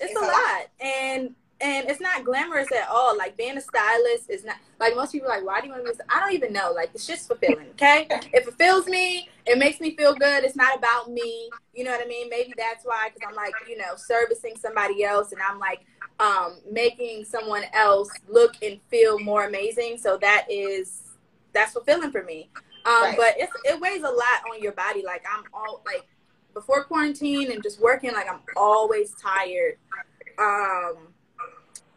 [0.00, 0.32] It's, it's a, lot.
[0.32, 0.66] lot.
[0.80, 3.16] And and it's not glamorous at all.
[3.16, 5.92] Like being a stylist is not like most people like, why do you want to
[5.92, 6.72] be I don't even know.
[6.72, 8.06] Like it's just fulfilling, okay?
[8.32, 10.44] it fulfills me, it makes me feel good.
[10.44, 11.50] It's not about me.
[11.74, 12.28] You know what I mean?
[12.30, 15.84] Maybe that's why, because I'm like, you know, servicing somebody else and I'm like
[16.18, 19.98] um making someone else look and feel more amazing.
[19.98, 21.02] So that is
[21.52, 22.48] that's fulfilling for me.
[22.86, 23.16] Um, right.
[23.16, 25.02] But it's, it weighs a lot on your body.
[25.04, 26.06] Like I'm all like
[26.54, 29.76] before quarantine and just working, like I'm always tired.
[30.38, 31.08] Um,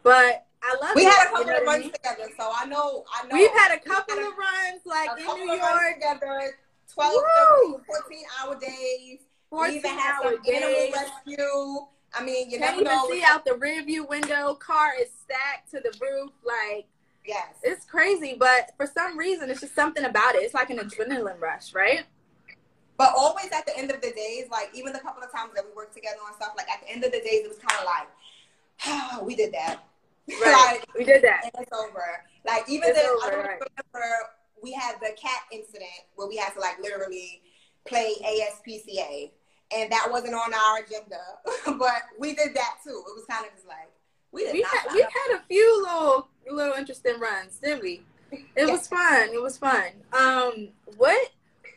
[0.04, 0.94] but I love.
[0.94, 3.04] We had a couple of runs together, so I know.
[3.12, 3.34] I know.
[3.34, 6.54] We've had a couple of runs like in New York together.
[6.94, 7.22] 12,
[7.66, 9.18] 13, 14 hour days.
[9.50, 10.62] 14 we even had some days.
[10.62, 11.86] animal rescue.
[12.16, 14.54] I mean, you Can't never even see out the rear view window.
[14.54, 16.30] Car is stacked to the roof.
[16.44, 16.86] Like
[17.26, 17.54] Yes.
[17.62, 20.42] It's crazy, but for some reason, it's just something about it.
[20.42, 22.04] It's like an adrenaline rush, right?
[22.96, 25.64] But always at the end of the days, like even the couple of times that
[25.64, 27.80] we worked together on stuff, like at the end of the days, it was kind
[27.80, 28.08] of like,
[28.86, 29.82] oh, we did that.
[30.28, 30.80] Right.
[30.80, 31.42] like, we did that.
[31.44, 32.24] And it's over.
[32.46, 33.60] Like even it's the, over, I don't right.
[33.92, 34.06] remember
[34.62, 37.42] we had the cat incident where we had to like literally
[37.86, 39.30] play ASPCA,
[39.74, 41.20] and that wasn't on our agenda,
[41.78, 43.02] but we did that too.
[43.06, 43.90] It was kind of just like
[44.32, 48.02] we, we had, we had a few little little interesting runs, didn't we?
[48.56, 49.28] It was fun.
[49.32, 49.88] It was fun.
[50.12, 51.30] Um, what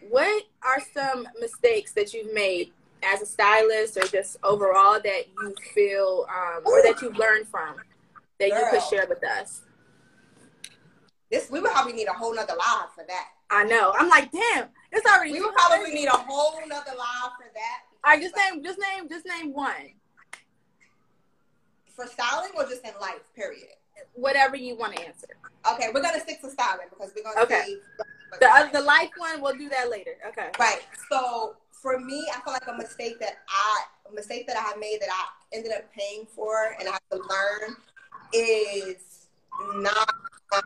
[0.10, 2.71] what are some mistakes that you've made
[3.03, 7.75] as a stylist or just overall that you feel um, or that you've learned from
[8.39, 8.60] that Girl.
[8.60, 9.62] you could share with us?
[11.32, 13.28] This we would probably need a whole nother live for that.
[13.50, 13.93] I know.
[13.97, 15.34] I'm like, damn, it's already.
[15.34, 17.82] We would probably need a whole nother live for that.
[18.06, 19.93] All right, just name, just name, just name one
[21.97, 23.73] for styling or just in life, period?
[24.13, 25.28] Whatever you want to answer.
[25.73, 27.76] Okay, we're gonna stick to styling because we're gonna okay.
[28.39, 30.12] the uh, the life one, we'll do that later.
[30.30, 30.50] Okay.
[30.60, 30.82] Right.
[31.10, 34.80] So for me, I feel like a mistake that I a mistake that I have
[34.80, 37.76] made that I ended up paying for and I have to learn
[38.33, 39.27] is
[39.75, 40.09] not.
[40.55, 40.61] Um,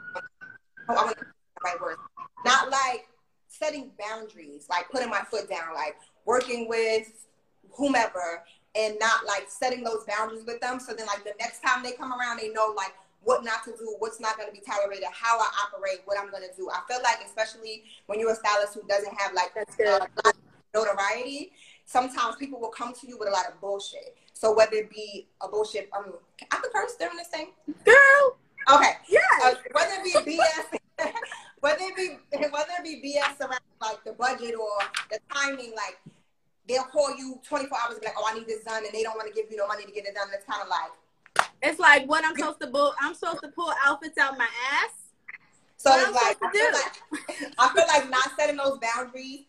[0.90, 1.18] oh, I want
[1.64, 1.98] right word.
[2.46, 3.08] Not like
[3.48, 5.96] setting boundaries, like putting my foot down, like
[6.26, 7.28] working with
[7.72, 8.44] whomever
[8.76, 10.80] and not like setting those boundaries with them.
[10.80, 12.94] So then like the next time they come around, they know like
[13.24, 16.32] what not to do, what's not going to be tolerated, how I operate, what I'm
[16.32, 16.70] going to do.
[16.70, 20.32] I feel like especially when you're a stylist who doesn't have like uh,
[20.74, 21.52] notoriety,
[21.92, 24.16] sometimes people will come to you with a lot of bullshit.
[24.34, 26.14] So whether it be a bullshit, um,
[26.50, 27.50] I could curse during this thing,
[27.84, 28.38] girl.
[28.74, 28.94] Okay.
[29.10, 29.20] Yeah.
[29.44, 31.12] Uh, whether it be BS,
[31.60, 34.70] whether it be whether it be BS around like the budget or
[35.12, 36.00] the timing, like
[36.68, 39.04] they'll call you 24 hours and be like, oh, I need this done, and they
[39.04, 40.28] don't want to give you no money to get it done.
[40.34, 42.94] It's kind of like it's like what I'm supposed to pull.
[43.02, 44.92] I'm supposed to pull outfits out my ass.
[45.76, 49.46] So what it's like I, feel like I feel like not setting those boundaries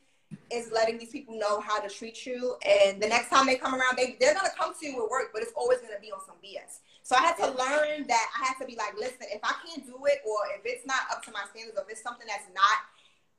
[0.51, 2.57] is letting these people know how to treat you.
[2.67, 5.31] And the next time they come around, they they're gonna come to you with work,
[5.33, 6.81] but it's always gonna be on some BS.
[7.03, 9.85] So I had to learn that I had to be like, listen, if I can't
[9.87, 12.47] do it, or if it's not up to my standards, or if it's something that's
[12.55, 12.79] not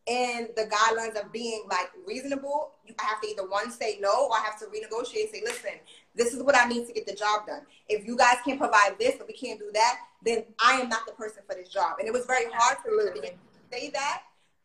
[0.06, 4.36] in the guidelines of being like reasonable, you have to either one say no or
[4.36, 5.32] I have to renegotiate.
[5.32, 5.72] Say, listen,
[6.14, 7.62] this is what I need to get the job done.
[7.88, 11.06] If you guys can't provide this, but we can't do that, then I am not
[11.06, 12.00] the person for this job.
[12.00, 13.32] And it was very hard for me to
[13.72, 14.24] say that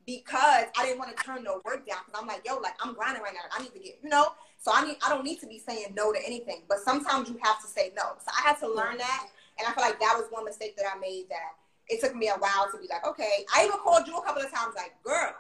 [0.09, 1.99] because I didn't want to turn no work down.
[2.07, 3.45] Because I'm like, yo, like I'm grinding right now.
[3.53, 4.29] I need to get, you know.
[4.57, 6.63] So I need, I don't need to be saying no to anything.
[6.67, 8.17] But sometimes you have to say no.
[8.19, 9.27] So I had to learn that,
[9.59, 11.53] and I feel like that was one mistake that I made that
[11.89, 13.45] it took me a while to be like, okay.
[13.55, 15.35] I even called you a couple of times, like, girl.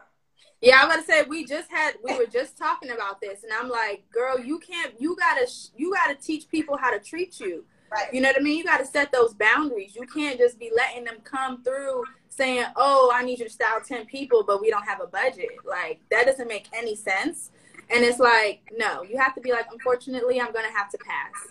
[0.60, 3.70] Yeah, I'm gonna say we just had we were just talking about this, and I'm
[3.70, 7.64] like, girl, you can't, you gotta, you gotta teach people how to treat you.
[7.90, 8.12] Right.
[8.12, 8.58] You know what I mean?
[8.58, 9.94] You gotta set those boundaries.
[9.94, 12.04] You can't just be letting them come through
[12.38, 15.50] saying, "Oh, I need you to style ten people, but we don't have a budget."
[15.66, 17.50] Like that doesn't make any sense.
[17.90, 21.48] And it's like, no, you have to be like, unfortunately, I'm gonna have to pass.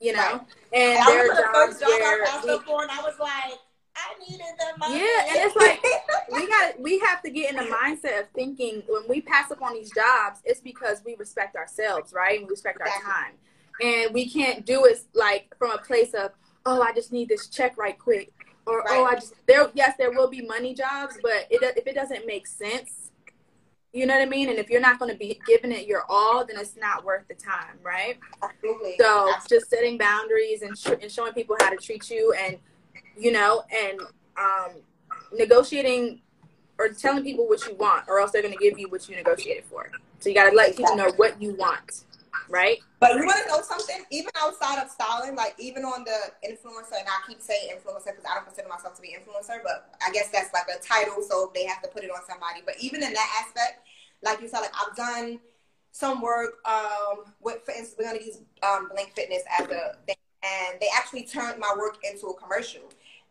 [0.00, 0.40] You know, right.
[0.72, 3.58] and, and there are jobs where we, for, and I was like,
[3.96, 4.94] I needed the money.
[4.94, 5.82] Yeah, and it's like
[6.32, 9.60] we got we have to get in the mindset of thinking when we pass up
[9.60, 12.38] on these jobs, it's because we respect ourselves, right?
[12.38, 13.34] And we respect our time.
[13.80, 16.30] And we can't do it like from a place of,
[16.66, 18.32] oh, I just need this check right quick.
[18.68, 18.98] Or, right.
[18.98, 22.26] oh, I just, there, yes, there will be money jobs, but it, if it doesn't
[22.26, 23.10] make sense,
[23.94, 24.50] you know what I mean?
[24.50, 27.26] And if you're not going to be giving it your all, then it's not worth
[27.28, 28.18] the time, right?
[28.42, 28.96] Absolutely.
[28.98, 29.48] So Absolutely.
[29.48, 32.58] just setting boundaries and, sh- and showing people how to treat you and,
[33.18, 34.00] you know, and
[34.36, 34.72] um,
[35.32, 36.20] negotiating
[36.78, 39.16] or telling people what you want, or else they're going to give you what you
[39.16, 39.90] negotiated for.
[40.20, 42.04] So you got to let people know what you want,
[42.48, 42.78] right?
[43.00, 44.04] But you want to know something?
[44.10, 48.24] Even outside of styling, like even on the influencer, and I keep saying influencer because
[48.28, 51.52] I don't consider myself to be influencer, but I guess that's like a title, so
[51.54, 52.60] they have to put it on somebody.
[52.66, 53.86] But even in that aspect,
[54.22, 55.38] like you said, like I've done
[55.92, 60.16] some work um, with, for instance, we're gonna use um, Blink Fitness as a thing,
[60.42, 62.82] and they actually turned my work into a commercial.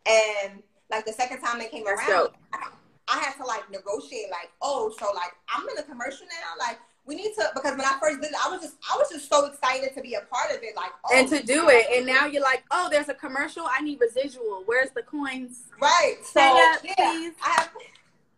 [0.06, 2.68] And like the second time they came around, I,
[3.08, 6.78] I had to like negotiate, like, oh, so like I'm in a commercial now, like
[7.08, 9.30] we need to because when I first did it, I was just I was just
[9.30, 11.86] so excited to be a part of it, like oh, and to do it.
[11.90, 13.64] And now you're like, oh, there's a commercial.
[13.68, 14.62] I need residual.
[14.66, 15.62] Where's the coins?
[15.80, 16.16] Right.
[16.22, 17.32] So up, yeah, please.
[17.42, 17.70] I have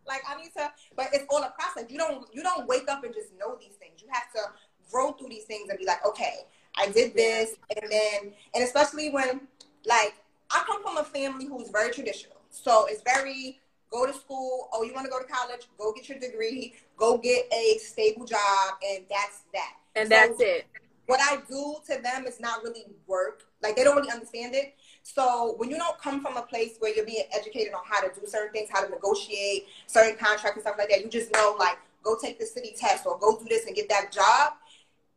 [0.07, 1.91] like I need to, but it's all a process.
[1.91, 4.01] You don't you don't wake up and just know these things.
[4.01, 4.39] You have to
[4.89, 6.45] grow through these things and be like, okay,
[6.77, 9.41] I did this, and then and especially when
[9.85, 10.15] like
[10.49, 13.59] I come from a family who's very traditional, so it's very
[13.91, 14.69] go to school.
[14.73, 15.67] Oh, you want to go to college?
[15.77, 16.73] Go get your degree.
[16.97, 19.73] Go get a stable job, and that's that.
[19.95, 20.67] And so that's it.
[21.07, 23.43] What I do to them is not really work.
[23.61, 24.75] Like they don't really understand it.
[25.03, 28.07] So when you don't come from a place where you're being educated on how to
[28.17, 31.55] do certain things, how to negotiate certain contracts and stuff like that, you just know
[31.59, 34.53] like go take the city test or go do this and get that job.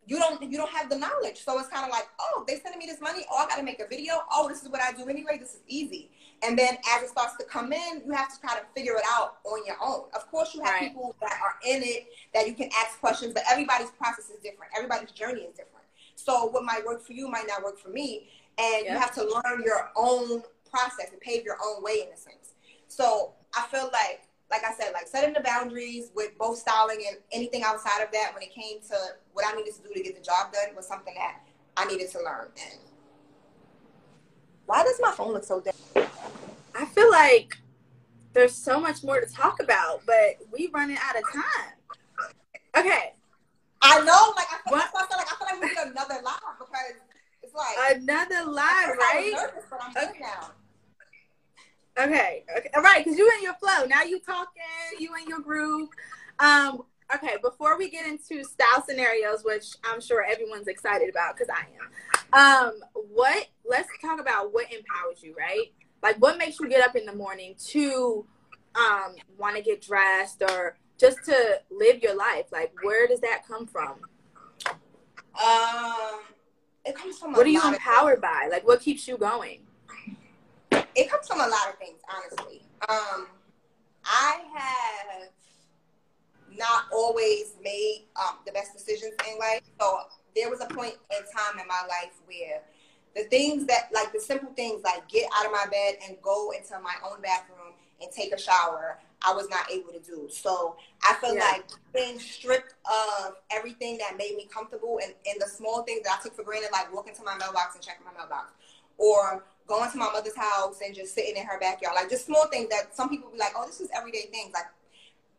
[0.06, 1.42] You don't you don't have the knowledge.
[1.44, 3.24] So it's kind of like, oh, they sending me this money.
[3.30, 4.20] Oh, I got to make a video.
[4.30, 5.38] Oh, this is what I do anyway.
[5.38, 6.10] This is easy.
[6.42, 9.04] And then as it starts to come in, you have to try to figure it
[9.14, 10.04] out on your own.
[10.14, 10.88] Of course, you have right.
[10.88, 14.72] people that are in it that you can ask questions, but everybody's process is different.
[14.76, 15.86] Everybody's journey is different.
[16.16, 18.92] So what might work for you might not work for me and yep.
[18.92, 22.54] you have to learn your own process and pave your own way in a sense.
[22.88, 27.18] So I feel like, like I said, like setting the boundaries with both styling and
[27.33, 28.96] anything outside of that when it came to
[29.33, 31.40] what I needed to do to get the job done was something that
[31.76, 32.48] I needed to learn.
[32.70, 32.80] And
[34.66, 35.74] why does my phone look so dead?
[36.74, 37.57] I feel like
[38.33, 42.33] there's so much more to talk about, but we running out of time.
[42.76, 43.12] Okay.
[43.83, 46.40] I know, like I feel, I feel like I feel like we need another live
[46.59, 46.94] because
[47.42, 49.33] it's like another live, right?
[49.35, 49.64] Nervous,
[49.96, 50.24] okay.
[51.98, 52.44] Okay.
[52.57, 53.87] okay, all right, because you in your flow.
[53.87, 54.62] Now you talking,
[54.98, 55.88] you in your groove.
[56.38, 56.83] Um,
[57.14, 61.66] okay, before we get into style scenarios, which I'm sure everyone's excited about because I
[61.78, 61.90] am.
[62.33, 65.72] Um, what let's talk about what empowers you, right?
[66.02, 68.26] Like what makes you get up in the morning to
[68.74, 72.46] um want to get dressed or just to live your life?
[72.52, 73.94] Like where does that come from?
[74.66, 76.20] Um
[76.85, 78.48] it comes from what are you empowered by?
[78.50, 79.61] Like what keeps you going?
[80.96, 82.62] It comes from a lot of things, honestly.
[82.88, 83.26] Um,
[84.04, 85.28] I have
[86.57, 89.62] not always made um, the best decisions in life.
[89.80, 89.98] So
[90.37, 92.62] there was a point in time in my life where
[93.16, 96.52] the things that, like the simple things, like get out of my bed and go
[96.52, 100.28] into my own bathroom and take a shower, I was not able to do.
[100.30, 101.52] So I feel yeah.
[101.52, 106.18] like being stripped of everything that made me comfortable and, and the small things that
[106.18, 108.52] I took for granted, like walking to my mailbox and checking my mailbox,
[108.98, 112.46] or going to my mother's house and just sitting in her backyard, like just small
[112.48, 114.53] things that some people be like, oh, this is everyday things.
[114.53, 114.66] Like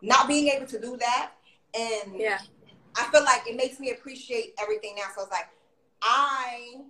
[0.02, 1.32] not being able to do that,
[1.78, 2.40] and yeah,
[2.96, 5.04] I feel like it makes me appreciate everything now.
[5.16, 5.48] So it's like
[6.02, 6.82] I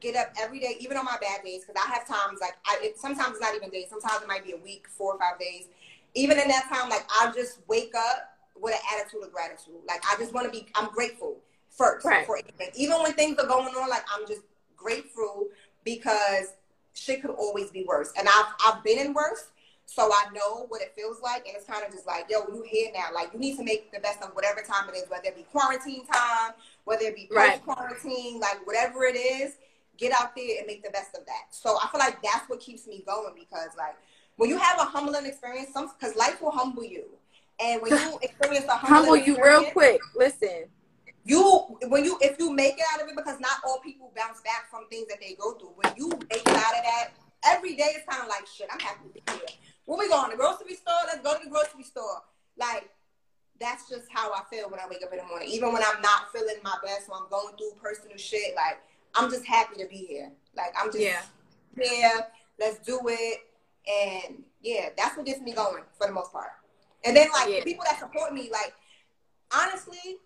[0.00, 2.78] get up every day, even on my bad days, because I have times like I,
[2.82, 3.86] it, sometimes it's not even days.
[3.90, 5.66] Sometimes it might be a week, four or five days
[6.14, 9.80] even in that time, like I just wake up with an attitude of gratitude.
[9.86, 11.36] Like I just want to be, I'm grateful
[11.70, 12.26] first right.
[12.26, 12.68] for anything.
[12.74, 14.42] Even when things are going on, like I'm just
[14.76, 15.41] grateful
[15.84, 16.54] because
[16.94, 18.12] shit could always be worse.
[18.18, 19.50] And I've I've been in worse,
[19.86, 21.46] so I know what it feels like.
[21.46, 23.06] And it's kind of just like, yo, you here now.
[23.14, 25.42] Like you need to make the best of whatever time it is, whether it be
[25.44, 26.52] quarantine time,
[26.84, 28.56] whether it be post quarantine, right.
[28.56, 29.56] like whatever it is.
[29.98, 31.46] Get out there and make the best of that.
[31.50, 33.94] So I feel like that's what keeps me going because like
[34.36, 37.04] when you have a humbling experience, some because life will humble you,
[37.60, 40.00] and when you experience a humble you real quick.
[40.16, 40.64] Listen,
[41.24, 44.40] you when you if you make it out of it because not all people bounce
[44.40, 45.74] back from things that they go through.
[45.76, 47.10] When you make it out of that,
[47.44, 48.68] every day it's kind of like shit.
[48.72, 49.56] I'm happy to be here.
[49.84, 52.22] When we going to the grocery store, let's go to the grocery store.
[52.56, 52.90] Like
[53.60, 55.48] that's just how I feel when I wake up in the morning.
[55.48, 58.80] Even when I'm not feeling my best, when I'm going through personal shit, like
[59.14, 60.32] I'm just happy to be here.
[60.56, 61.22] Like I'm just yeah.
[61.80, 62.26] here.
[62.58, 63.38] Let's do it.
[63.88, 66.50] And yeah, that's what gets me going for the most part.
[67.04, 67.64] And then like yeah.
[67.64, 68.74] people that support me, like
[69.54, 70.18] honestly,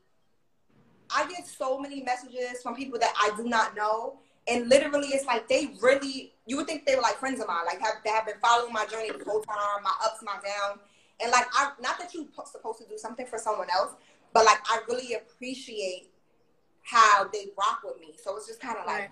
[1.14, 4.18] I get so many messages from people that I do not know.
[4.48, 7.66] And literally it's like they really you would think they were like friends of mine,
[7.66, 10.80] like have they have been following my journey the whole time, my ups, my downs.
[11.20, 13.94] And like I not that you're supposed to do something for someone else,
[14.32, 16.10] but like I really appreciate
[16.82, 18.14] how they rock with me.
[18.22, 19.10] So it's just kind of like.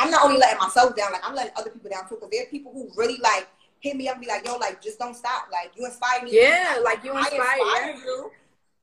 [0.00, 2.14] I'm not only letting myself down, like I'm letting other people down too.
[2.14, 3.48] Because there are people who really like
[3.80, 5.48] hit me up and be like, "Yo, like just don't stop.
[5.52, 6.30] Like you inspire me.
[6.32, 7.96] Yeah, like, you inspire, inspire yeah.
[7.96, 8.30] you.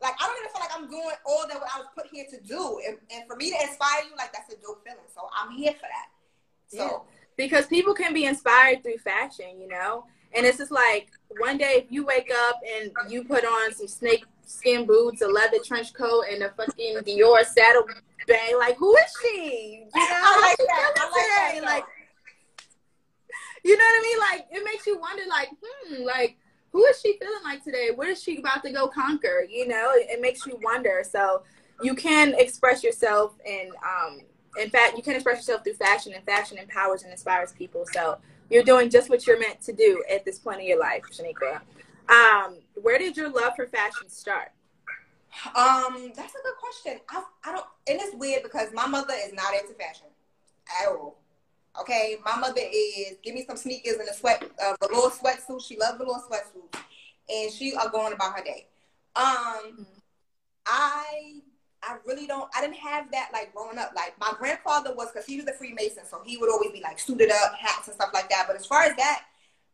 [0.01, 2.25] Like I don't even feel like I'm doing all that what I was put here
[2.29, 2.81] to do.
[2.87, 4.99] And, and for me to inspire you, like that's a dope feeling.
[5.13, 6.09] So I'm here for that.
[6.67, 6.97] So yeah.
[7.37, 10.05] because people can be inspired through fashion, you know.
[10.33, 13.87] And it's just like one day if you wake up and you put on some
[13.87, 17.85] snake skin boots, a leather trench coat, and a fucking Dior saddle
[18.27, 19.85] bag, like who is she?
[19.95, 20.93] You know, I like that.
[20.97, 21.63] I like that.
[21.63, 21.83] Like,
[23.63, 24.19] you know what I mean?
[24.19, 26.37] Like it makes you wonder, like, hmm, like
[26.76, 27.91] who is she feeling like today?
[27.95, 29.47] What is she about to go conquer?
[29.49, 31.05] You know, it, it makes you wonder.
[31.09, 31.43] So
[31.82, 34.19] you can express yourself and um
[34.57, 37.86] in fact you can express yourself through fashion and fashion empowers and inspires people.
[37.93, 38.17] So
[38.49, 41.61] you're doing just what you're meant to do at this point in your life, Shanika.
[42.09, 44.51] Um, where did your love for fashion start?
[45.55, 46.99] Um, that's a good question.
[47.09, 50.07] I, I don't, and it's weird because my mother is not into fashion
[50.82, 51.19] at all.
[51.82, 55.65] Okay, my mother is give me some sneakers and a sweat, uh, a little sweatsuit.
[55.65, 56.80] She loves the little sweatsuit,
[57.30, 58.67] and she are going about her day.
[59.15, 59.86] Um.
[60.65, 61.41] I
[61.84, 62.49] I really don't.
[62.55, 63.91] I didn't have that like growing up.
[63.95, 66.97] Like my grandfather was, because he was a Freemason, so he would always be like
[66.97, 68.45] suited up, hats and stuff like that.
[68.47, 69.26] But as far as that,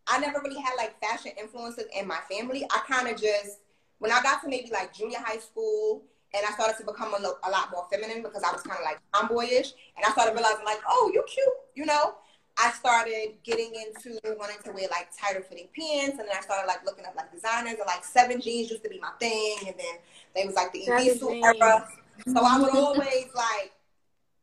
[0.08, 2.66] I never really had like fashion influences in my family.
[2.70, 3.60] I kind of just
[3.99, 6.04] when I got to maybe like junior high school
[6.34, 8.80] and I started to become a, lo- a lot more feminine because I was kind
[8.80, 12.16] of like tomboyish, and I started realizing like, oh, you're cute, you know.
[12.58, 16.68] I started getting into wanting to wear like tighter fitting pants, and then I started
[16.68, 19.76] like looking up like designers, and like seven jeans used to be my thing, and
[19.78, 19.96] then
[20.36, 21.88] they was like the Evisu era.
[22.28, 23.72] So I would always like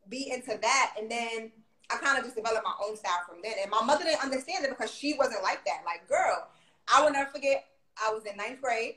[0.08, 0.94] be into that.
[0.98, 1.52] And then
[1.90, 3.54] I kind of just developed my own style from then.
[3.60, 5.82] And my mother didn't understand it because she wasn't like that.
[5.84, 6.48] Like, girl,
[6.92, 7.66] I will never forget,
[8.02, 8.96] I was in ninth grade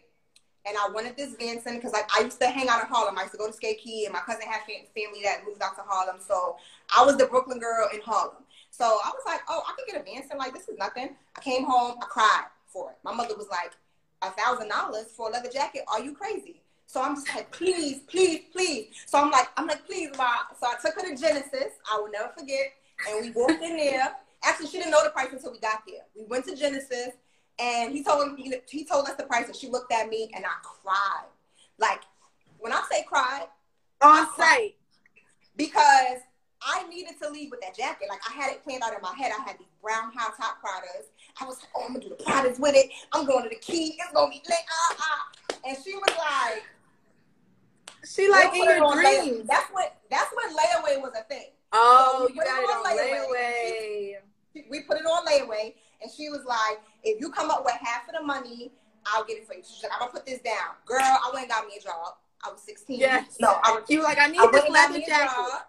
[0.66, 3.18] and I wanted this Vanson because like I used to hang out in Harlem.
[3.18, 5.76] I used to go to Skate Key, and my cousin had family that moved out
[5.76, 6.18] to Harlem.
[6.20, 6.58] So
[6.96, 8.44] I was the Brooklyn girl in Harlem.
[8.70, 10.38] So I was like, oh, I could get a Vanson.
[10.38, 11.16] Like this is nothing.
[11.36, 12.98] I came home, I cried for it.
[13.04, 13.74] My mother was like,
[14.22, 15.84] a thousand dollars for a leather jacket?
[15.88, 16.62] Are you crazy?
[16.88, 18.88] So I'm just like, please, please, please.
[19.06, 20.30] So I'm like, I'm like, please, ma.
[20.60, 21.74] So I took her to Genesis.
[21.92, 22.74] I will never forget.
[23.10, 24.14] And we walked in there.
[24.44, 26.02] Actually, she didn't know the price until we got there.
[26.16, 27.10] We went to Genesis,
[27.62, 30.44] and he told him he, told us the price, and she looked at me, and
[30.44, 31.30] I cried.
[31.78, 32.02] Like
[32.60, 33.46] when I say cried,
[34.02, 34.76] on site,
[35.56, 36.18] because
[36.62, 38.08] I needed to leave with that jacket.
[38.10, 39.32] Like I had it planned out in my head.
[39.38, 41.06] I had these brown high top Pradas.
[41.40, 42.90] I was like, oh, I'm gonna do the Pradas with it.
[43.12, 43.96] I'm going to the key.
[44.00, 44.58] It's gonna be lit.
[44.70, 45.58] Ah, ah.
[45.68, 46.64] And she was like,
[48.06, 49.48] she like in your dreams.
[49.48, 51.50] That's what that's when layaway was a thing.
[51.74, 54.16] Oh, so you got it on layaway.
[54.56, 54.70] layaway.
[54.70, 58.08] we put it on layaway, and she was like, "If you come up with half
[58.08, 58.72] of the money,
[59.06, 61.44] I'll get it for you." She's like, "I'm gonna put this down, girl." I went
[61.46, 62.16] and got me a job.
[62.44, 63.00] I was 16.
[63.00, 63.38] Yes.
[63.40, 63.84] No, I was.
[63.90, 65.62] You like, I need I this leather jacket.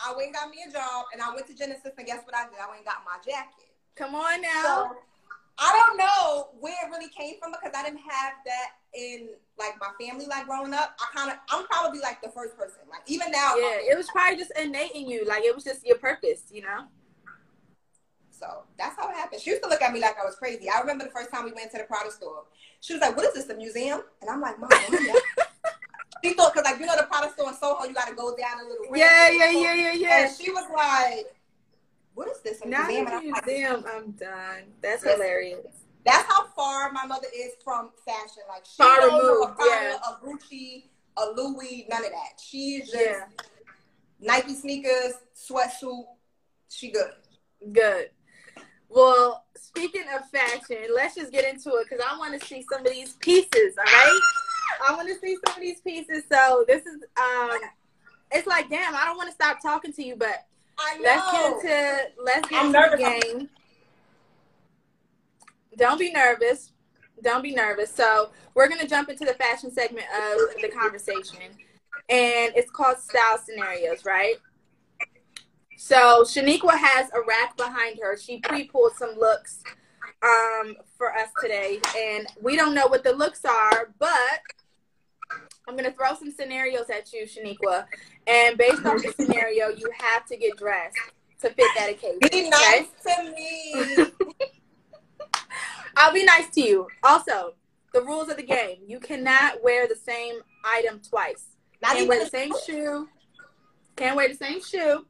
[0.00, 2.34] I went and got me a job, and I went to Genesis, and guess what
[2.34, 2.58] I did?
[2.62, 3.68] I went and got my jacket.
[3.96, 4.62] Come on now.
[4.62, 4.96] So,
[5.58, 9.74] I don't know where it really came from because I didn't have that in like
[9.80, 10.96] my family like growing up.
[11.00, 12.78] I kind of I'm probably like the first person.
[12.88, 13.56] Like even now.
[13.56, 15.24] Yeah, it was probably just innate in you.
[15.26, 16.86] Like it was just your purpose, you know.
[18.38, 19.42] So that's how it happened.
[19.42, 20.68] She used to look at me like I was crazy.
[20.68, 22.44] I remember the first time we went to the Prada store.
[22.80, 23.48] She was like, "What is this?
[23.48, 24.70] A museum?" And I'm like, "Mom."
[26.24, 28.36] she thought because like you know the Prada store in Soho, you got to go
[28.36, 28.96] down a little.
[28.96, 30.26] Yeah, yeah, yeah, yeah, yeah.
[30.26, 31.26] And she was like
[32.18, 32.60] what is this?
[32.62, 33.06] A Not museum?
[33.06, 33.84] a museum.
[33.86, 34.64] I'm done.
[34.82, 35.14] That's yes.
[35.14, 35.84] hilarious.
[36.04, 38.42] That's how far my mother is from fashion.
[38.48, 39.98] Like she far removed, a yeah.
[40.04, 40.86] a Gucci,
[41.16, 42.40] a Louis, none of that.
[42.44, 43.26] She's just yeah.
[44.20, 46.06] Nike sneakers, sweatsuit.
[46.68, 47.12] She good.
[47.72, 48.10] Good.
[48.88, 52.84] Well, speaking of fashion, let's just get into it because I want to see some
[52.86, 53.76] of these pieces.
[53.78, 54.20] All right,
[54.88, 56.24] I want to see some of these pieces.
[56.30, 57.50] So this is um,
[58.32, 60.46] it's like damn, I don't want to stop talking to you, but
[61.02, 63.00] Let's get into let's get I'm into nervous.
[63.00, 63.48] the game.
[65.76, 66.72] Don't be nervous.
[67.22, 67.92] Don't be nervous.
[67.92, 71.40] So we're gonna jump into the fashion segment of the conversation,
[72.08, 74.36] and it's called style scenarios, right?
[75.80, 78.18] So Shaniqua has a rack behind her.
[78.18, 79.62] She pre-pulled some looks
[80.24, 84.40] um, for us today, and we don't know what the looks are, but
[85.68, 87.84] I'm gonna throw some scenarios at you, Shaniqua,
[88.26, 90.96] and based on the scenario, you have to get dressed
[91.42, 92.18] to fit that occasion.
[92.28, 93.26] Be nice okay?
[93.26, 94.26] to me.
[95.96, 96.88] I'll be nice to you.
[97.04, 97.54] Also,
[97.94, 98.78] the rules of the game.
[98.84, 101.44] You cannot wear the same item twice.
[101.80, 103.08] Not Can't even wear the same shoe.
[103.94, 105.06] Can't wear the same shoe.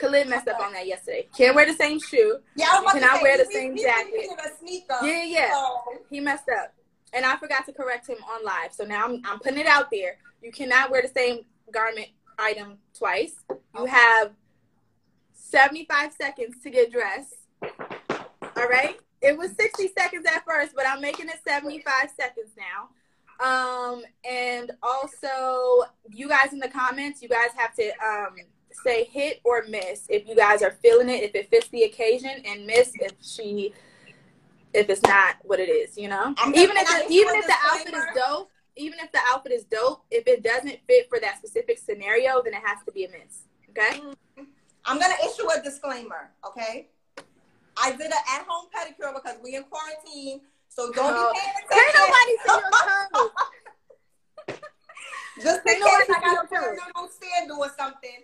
[0.00, 1.28] Khalid messed up on that yesterday.
[1.36, 2.38] Can't wear the same shoe.
[2.56, 4.10] Yeah, I was about You to cannot say, wear the we- same we jacket.
[4.12, 4.96] thinking of a sneaker.
[5.02, 5.64] Yeah, yeah.
[6.10, 6.72] He messed up.
[7.12, 8.72] And I forgot to correct him on live.
[8.72, 10.16] So now I'm, I'm putting it out there.
[10.42, 13.34] You cannot wear the same garment item twice.
[13.50, 13.90] You Okay.
[13.90, 14.32] have
[15.34, 17.34] 75 seconds to get dressed.
[17.62, 18.98] All right?
[19.20, 22.88] It was 60 seconds at first, but I'm making it 75 seconds now.
[23.44, 28.36] Um, and also, you guys in the comments, you guys have to um,
[28.84, 32.42] say hit or miss if you guys are feeling it, if it fits the occasion,
[32.44, 33.72] and miss if she,
[34.72, 36.34] if it's not what it is, you know.
[36.54, 40.04] Even if the, even if the outfit is dope, even if the outfit is dope,
[40.10, 43.44] if it doesn't fit for that specific scenario, then it has to be a miss.
[43.70, 44.00] Okay.
[44.00, 44.44] Mm-hmm.
[44.84, 46.88] I'm gonna issue a disclaimer, okay?
[47.76, 51.32] I did an at-home pedicure because we in quarantine, so don't Oh.
[51.32, 52.00] be paying Can't attention.
[52.00, 53.30] nobody see your toes.
[55.42, 58.22] Just in case I got a of sandal or something,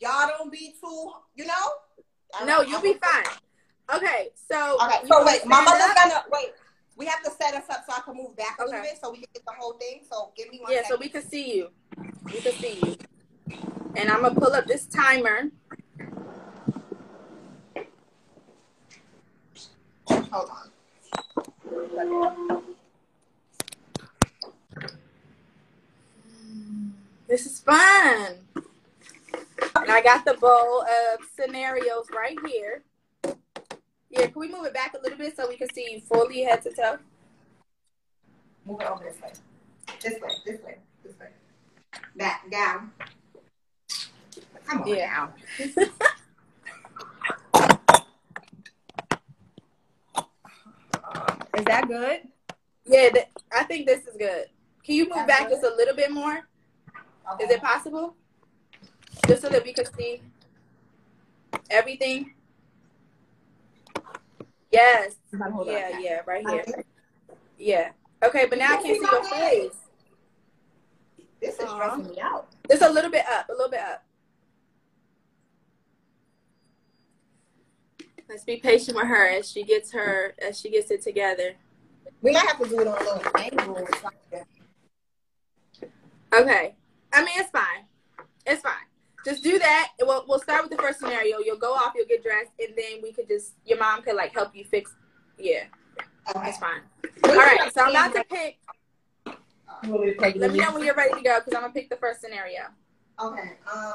[0.00, 1.54] y'all don't be too, you know.
[2.38, 3.96] All No, right, you'll I'm be gonna- fine.
[3.96, 5.96] Okay, so Okay, so wait, my mother's up?
[5.96, 6.50] gonna wait.
[6.96, 9.10] We have to set us up so I can move back a little bit so
[9.10, 10.02] we can get the whole thing.
[10.10, 11.70] So give me one Yeah, so we can see you.
[12.24, 12.96] We can see you.
[13.96, 15.50] And I'm gonna pull up this timer.
[20.08, 20.70] Hold on.
[27.28, 28.47] This is fun.
[29.76, 32.82] And I got the bowl of scenarios right here.
[34.10, 36.62] Yeah, can we move it back a little bit so we can see fully head
[36.62, 36.98] to toe?
[38.64, 39.32] Move it over this way.
[40.00, 41.28] This way, this way, this way.
[42.16, 42.92] Back, down.
[44.66, 44.88] Come on.
[44.88, 45.28] Yeah.
[51.58, 52.20] Is that good?
[52.86, 54.46] Yeah, th- I think this is good.
[54.84, 56.48] Can you move back just a little bit more?
[57.40, 58.14] Is it possible?
[59.28, 60.22] Just so that we can see
[61.70, 62.32] everything.
[64.72, 65.16] Yes.
[65.32, 66.64] Yeah, yeah, right here.
[67.58, 67.90] Yeah.
[68.24, 69.76] Okay, but now I can't see your face.
[71.40, 72.48] This is stressing me out.
[72.70, 74.04] Just a little bit up, a little bit up.
[78.28, 81.52] Let's be patient with her as she gets her as she gets it together.
[82.22, 83.88] We might have to do it on a little angle.
[86.34, 86.74] Okay.
[87.12, 87.84] I mean, it's fine.
[88.44, 88.87] It's fine.
[89.28, 89.90] Just do that.
[90.00, 91.38] We'll, we'll start with the first scenario.
[91.40, 94.32] You'll go off, you'll get dressed, and then we could just, your mom could like
[94.32, 94.94] help you fix.
[95.38, 95.64] Yeah,
[96.30, 96.40] Okay.
[96.44, 96.80] that's fine.
[97.24, 97.70] All right.
[97.74, 98.56] So I'm about to pick.
[99.84, 102.22] Let me know when you're ready to go because I'm going to pick the first
[102.22, 102.62] scenario.
[103.22, 103.52] Okay.
[103.70, 103.92] Um.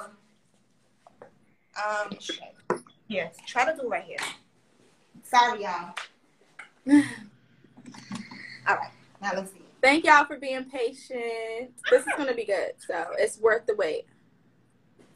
[1.84, 2.18] Um.
[2.20, 2.40] shit.
[3.08, 3.32] Here.
[3.48, 4.18] Try to do right here.
[5.24, 5.96] Sorry, y'all.
[8.68, 8.92] All right.
[9.22, 9.62] Now let's see.
[9.82, 11.72] Thank y'all for being patient.
[11.90, 12.74] This is going to be good.
[12.88, 14.06] So it's worth the wait.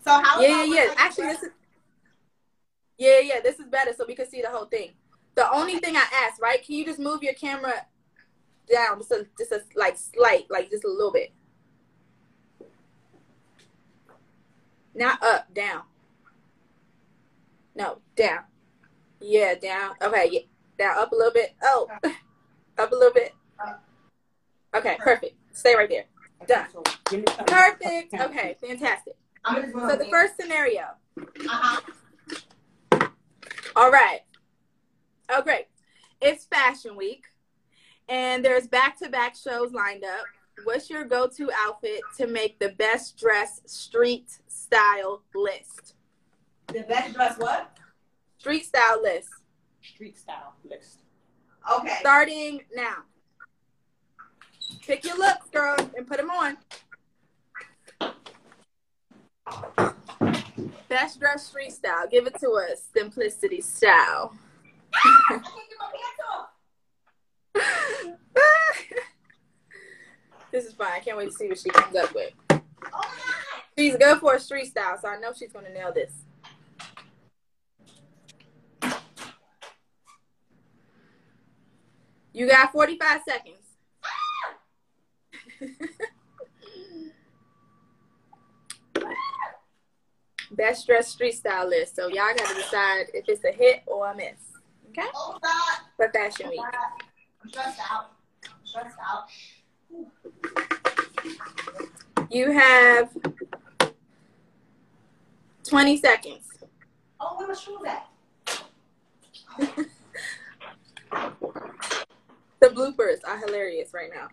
[0.03, 0.41] So how?
[0.41, 0.93] Yeah, yeah, yeah.
[0.97, 1.49] Actually, this is.
[2.97, 3.39] Yeah, yeah.
[3.41, 4.91] This is better so we can see the whole thing.
[5.35, 6.63] The only thing I asked, right?
[6.63, 7.73] Can you just move your camera
[8.71, 11.31] down just a, just a like slight, like just a little bit?
[14.95, 15.83] Not up, down.
[17.75, 18.39] No, down.
[19.19, 19.93] Yeah, down.
[20.01, 20.39] Okay, yeah,
[20.79, 21.53] down, up a little bit.
[21.61, 21.87] Oh,
[22.79, 23.33] up a little bit.
[24.75, 25.35] Okay, perfect.
[25.53, 26.05] Stay right there.
[26.47, 26.67] Done.
[26.73, 28.13] So, give me some- Perfect.
[28.13, 29.15] Okay, fantastic.
[29.47, 30.83] I'm gonna do So the first scenario.
[31.17, 31.81] Uh-huh.
[33.75, 34.21] All right.
[35.29, 35.67] Oh, great.
[36.21, 37.23] It's Fashion Week,
[38.09, 40.25] and there's back to back shows lined up.
[40.63, 45.95] What's your go to outfit to make the best dress street style list?
[46.67, 47.77] The best dress what?
[48.39, 49.29] Street style list.
[49.81, 50.99] street style list.
[51.71, 51.95] Okay.
[51.99, 53.03] Starting now.
[54.81, 56.57] Pick your looks, girl, and put them on.
[60.89, 62.07] Best dress street style.
[62.09, 62.87] Give it to us.
[62.93, 64.35] Simplicity style.
[70.51, 70.91] This is fine.
[70.95, 72.33] I can't wait to see what she comes up with.
[73.77, 76.11] She's good for a street style, so I know she's gonna nail this.
[82.33, 83.57] You got 45 seconds.
[90.51, 91.95] Best dress street style list.
[91.95, 94.35] So y'all gotta decide if it's a hit or a miss.
[94.89, 95.07] Okay?
[95.13, 95.37] Oh.
[95.95, 96.61] For fashion oh, week.
[97.43, 98.11] I'm stressed out.
[98.45, 99.27] I'm stressed out.
[102.31, 103.09] You have
[105.67, 106.47] 20 seconds.
[107.19, 108.07] Oh, where my shoes at?
[112.59, 114.29] The bloopers are hilarious right now.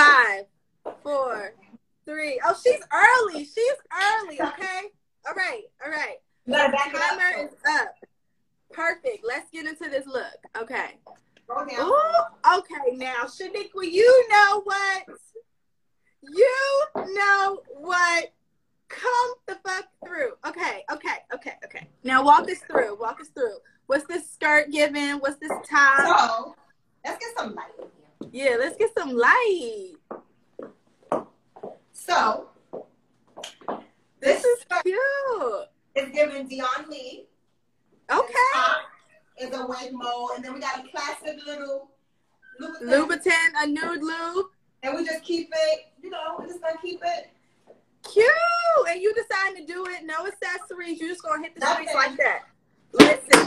[0.00, 0.44] Five,
[1.02, 1.54] four,
[2.04, 2.40] three.
[2.44, 3.44] Oh, she's early.
[3.44, 4.40] She's early.
[4.40, 4.82] Okay.
[5.26, 5.62] All right.
[5.84, 6.16] All right.
[6.46, 7.94] You gotta back it Timer is up.
[8.72, 9.24] Perfect.
[9.26, 10.24] Let's get into this look.
[10.56, 10.96] Okay.
[11.50, 11.94] Ooh,
[12.58, 15.04] okay, now Shaniqua, you know what?
[16.22, 18.32] You know what?
[18.88, 20.32] Come the fuck through.
[20.46, 21.88] Okay, okay, okay, okay.
[22.04, 22.96] Now walk us through.
[23.00, 23.56] Walk us through.
[23.86, 25.14] What's this skirt giving?
[25.18, 25.98] What's this top?
[25.98, 26.54] So,
[27.04, 27.90] let's get some light.
[28.30, 29.92] Yeah, let's get some light.
[31.92, 32.48] So,
[34.20, 35.66] This this is cute.
[35.94, 37.26] It's given Dion Lee.
[38.10, 38.34] Okay.
[39.38, 41.90] Is a wave mode, and then we got a classic little
[42.60, 42.82] Louboutin.
[42.82, 44.46] Louboutin, a nude lube.
[44.82, 47.30] And we just keep it, you know, we're just gonna keep it.
[48.02, 48.26] Cute.
[48.88, 50.04] And you decide to do it.
[50.04, 51.00] No accessories.
[51.00, 52.42] You're just gonna hit the streets like that.
[52.92, 53.46] Listen.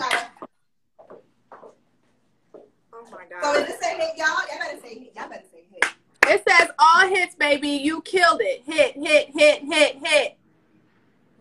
[3.16, 3.62] Like, So god.
[3.62, 4.28] is this a hit, y'all?
[4.28, 5.14] Y'all better say hit.
[5.16, 5.86] Y'all better say hit.
[6.26, 7.70] It says all hits, baby.
[7.70, 8.64] You killed it.
[8.66, 10.38] Hit, hit, hit, hit, hit.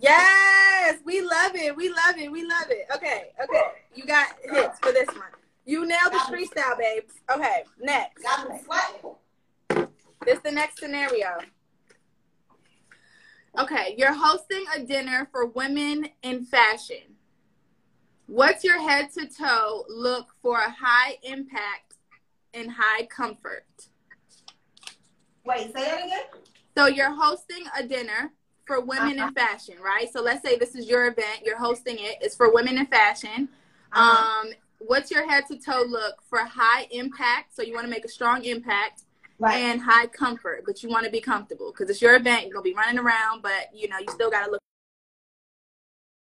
[0.01, 1.77] Yes, we love it.
[1.77, 2.31] We love it.
[2.31, 2.87] We love it.
[2.95, 3.62] Okay, okay.
[3.95, 5.29] You got hits for this one.
[5.64, 7.14] You nailed the street style, babes.
[7.33, 8.25] Okay, next.
[8.25, 9.89] Y'all been sweating.
[10.25, 11.39] This is the next scenario.
[13.59, 17.16] Okay, you're hosting a dinner for women in fashion.
[18.33, 21.97] What's your head to toe look for a high impact
[22.55, 23.66] and high comfort?
[25.45, 26.22] Wait, say that again?
[26.74, 28.33] So you're hosting a dinner
[28.64, 30.11] for women in fashion, right?
[30.11, 32.16] So let's say this is your event, you're hosting it.
[32.22, 33.51] It's for women in fashion.
[33.93, 34.47] Uh-huh.
[34.47, 37.55] Um, what's your head to toe look for high impact?
[37.55, 39.03] So you want to make a strong impact
[39.41, 39.59] right.
[39.59, 42.47] and high comfort, but you want to be comfortable because it's your event.
[42.47, 44.61] You're gonna be running around, but you know you still gotta look.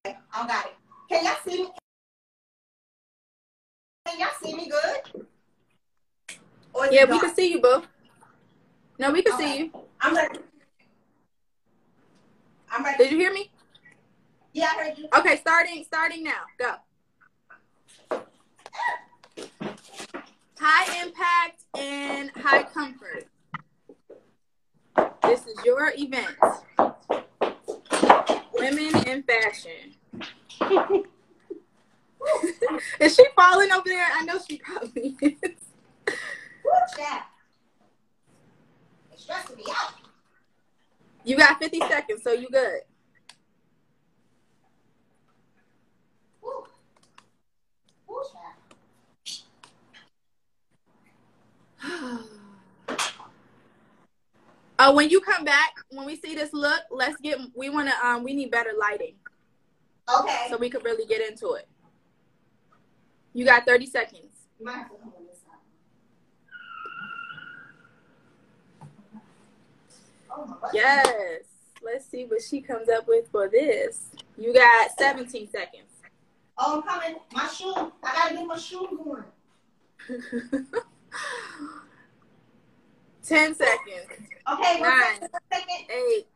[0.04, 0.14] I
[0.46, 0.74] got it.
[1.10, 1.70] Can y'all see me?
[4.08, 5.24] Can y'all see me good?
[6.90, 7.82] Yeah, we can see you, boo.
[8.98, 9.44] No, we can Okay.
[9.44, 9.70] see you.
[10.00, 10.38] I'm ready.
[12.70, 12.96] I'm ready.
[13.04, 13.50] Did you hear me?
[14.54, 15.08] Yeah, I heard you.
[15.18, 16.40] Okay, starting starting now.
[16.58, 16.76] Go.
[20.58, 23.28] High impact and high comfort.
[25.22, 26.34] This is your event.
[28.54, 29.94] Women in fashion.
[33.00, 34.06] is she falling over there?
[34.12, 35.32] I know she probably is.
[36.62, 37.26] What's that?
[39.12, 39.94] It's stressing me out.
[41.24, 42.80] You got 50 seconds, so you good.
[46.42, 46.64] Woo.
[51.82, 52.18] That?
[54.80, 57.38] Oh, when you come back, when we see this look, let's get.
[57.56, 58.06] We want to.
[58.06, 59.16] Um, we need better lighting
[60.08, 60.46] Okay.
[60.48, 61.66] so we could really get into it.
[61.66, 61.66] You got thirty seconds.
[61.66, 64.86] you might have to come on this side.
[70.30, 70.70] Oh my God.
[70.74, 71.42] Yes.
[71.82, 74.10] Let's see what she comes up with for this.
[74.36, 75.84] You got seventeen seconds.
[76.58, 77.16] Oh, I'm coming.
[77.32, 77.72] My shoe.
[77.76, 79.24] I gotta get my shoe going.
[83.22, 84.06] Ten seconds.
[84.52, 85.28] Okay, one Nine.
[85.52, 85.90] second.
[85.90, 86.26] Eight.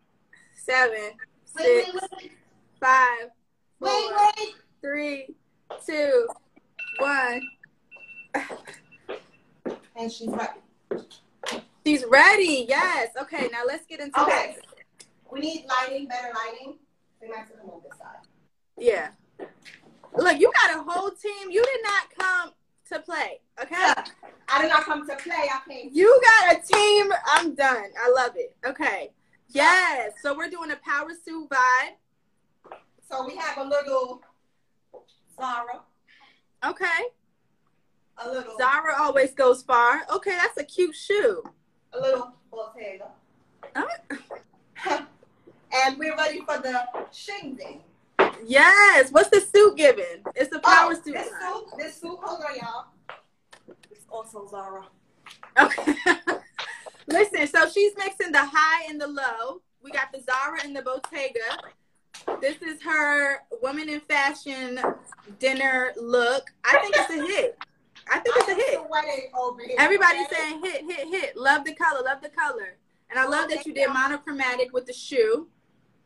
[0.55, 1.12] Seven.
[1.57, 1.93] Wait, Six.
[1.95, 2.32] wait, wait.
[2.80, 3.30] Five.
[3.80, 4.16] Wait, Four.
[4.36, 4.55] wait.
[4.80, 5.34] Three.
[5.86, 6.28] Two.
[6.99, 7.43] One.
[9.97, 10.51] And she's right.
[11.84, 12.66] She's ready.
[12.68, 13.11] Yes.
[13.20, 13.49] Okay.
[13.53, 14.57] Now let's get into Okay.
[14.57, 15.07] this.
[15.30, 16.78] We need lighting, better lighting.
[17.20, 18.26] We might have to come on this side.
[18.76, 19.09] Yeah.
[20.14, 21.51] Look, you got a whole team.
[21.51, 22.53] You did not come
[22.90, 23.40] to play.
[23.61, 23.74] Okay.
[23.78, 24.05] Yeah.
[24.49, 25.49] I did not come to play.
[25.51, 25.90] I came.
[25.93, 27.11] You got a team.
[27.26, 27.86] I'm done.
[28.03, 28.55] I love it.
[28.66, 29.11] Okay.
[29.49, 30.12] Yes.
[30.22, 32.72] So we're doing a power suit vibe.
[33.11, 34.22] So we have a little
[35.38, 35.80] Zara,
[36.65, 36.87] Okay.
[38.19, 40.03] a little, Zara always goes far.
[40.13, 41.43] Okay, that's a cute shoe.
[41.93, 43.09] a little Bottega,
[45.75, 47.81] and we're ready for the shindig.
[48.45, 49.11] yes.
[49.11, 50.23] What's the suit giving?
[50.35, 51.15] It's the power oh, suit.
[51.15, 52.87] This suit, this suit, hold on, y'all.
[53.91, 54.87] It's also Zara.
[55.59, 55.95] Okay.
[57.07, 59.63] Listen, so she's mixing the high and the low.
[59.83, 61.41] We got the Zara and the Bottega.
[62.41, 64.81] This is her woman in fashion
[65.39, 66.51] dinner look.
[66.64, 67.59] I think it's a hit.
[68.11, 68.81] I think it's a hit.
[69.79, 71.37] Everybody's saying hit, hit, hit.
[71.37, 72.77] Love the color, love the color.
[73.11, 75.49] And I love that you did monochromatic with the shoe.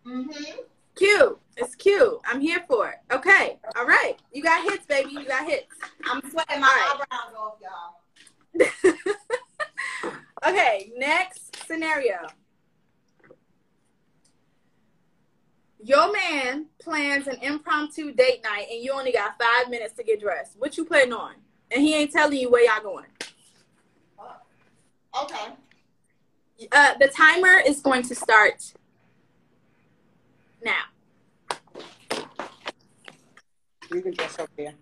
[0.06, 0.60] Mm-hmm.
[0.96, 1.38] Cute.
[1.56, 2.18] It's cute.
[2.24, 2.96] I'm here for it.
[3.12, 3.58] Okay.
[3.76, 4.16] All right.
[4.32, 5.10] You got hits, baby.
[5.12, 5.66] You got hits.
[6.04, 7.94] I'm sweating my All eyebrows off, y'all.
[10.46, 12.26] okay, next scenario.
[15.86, 20.20] Your man plans an impromptu date night and you only got five minutes to get
[20.20, 20.56] dressed.
[20.58, 21.34] What you putting on?
[21.70, 23.06] And he ain't telling you where y'all going.
[25.22, 25.52] Okay.
[26.72, 28.72] Uh, the timer is going to start
[30.64, 30.72] now.
[33.94, 34.74] You can dress up there.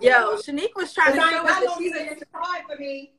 [0.00, 2.26] Yo, Shanique was trying to I show us that she's a, to
[2.68, 3.10] for me.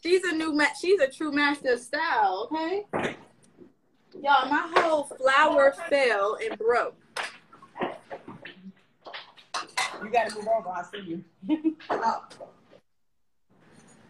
[0.00, 2.48] she's a new ma- she's a true master of style.
[2.52, 3.16] Okay.
[4.14, 6.96] Y'all, my whole flower fell and broke.
[10.02, 10.68] You gotta move over.
[10.70, 11.76] I see you.
[11.90, 12.24] Oh.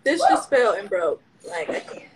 [0.05, 1.21] This just fell and broke.
[1.47, 2.09] Like I can't.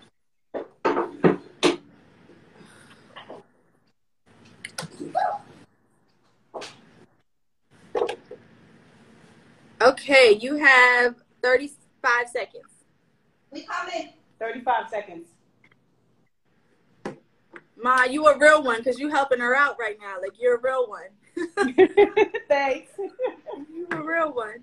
[9.83, 12.65] Okay, you have 35 seconds.
[13.51, 14.15] We coming.
[14.39, 15.32] 35 seconds.
[17.83, 20.17] Ma, you a real one because you helping her out right now.
[20.21, 21.09] Like you're a real one.
[22.49, 22.93] Thanks.
[22.99, 24.63] you a real one.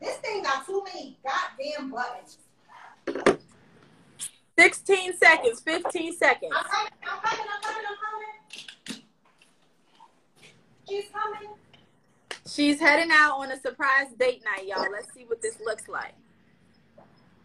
[0.00, 2.38] This thing got too many goddamn buttons.
[4.58, 6.52] 16 seconds, 15 seconds.
[6.54, 7.96] I'm coming, I'm coming, I'm coming, I'm
[8.92, 9.02] coming.
[10.88, 11.48] She's coming.
[12.46, 14.86] She's heading out on a surprise date night, y'all.
[14.92, 16.14] Let's see what this looks like.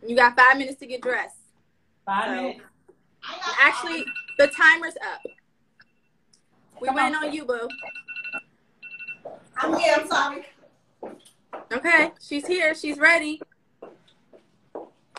[0.05, 1.35] You got five minutes to get dressed.
[2.05, 2.59] Five So- minutes.
[3.23, 4.05] I got Actually,
[4.37, 5.21] the timer's up.
[6.81, 7.25] We Come waiting on.
[7.25, 7.67] on you, boo.
[9.57, 10.45] I'm here, I'm sorry.
[11.71, 12.73] Okay, she's here.
[12.73, 13.41] She's ready.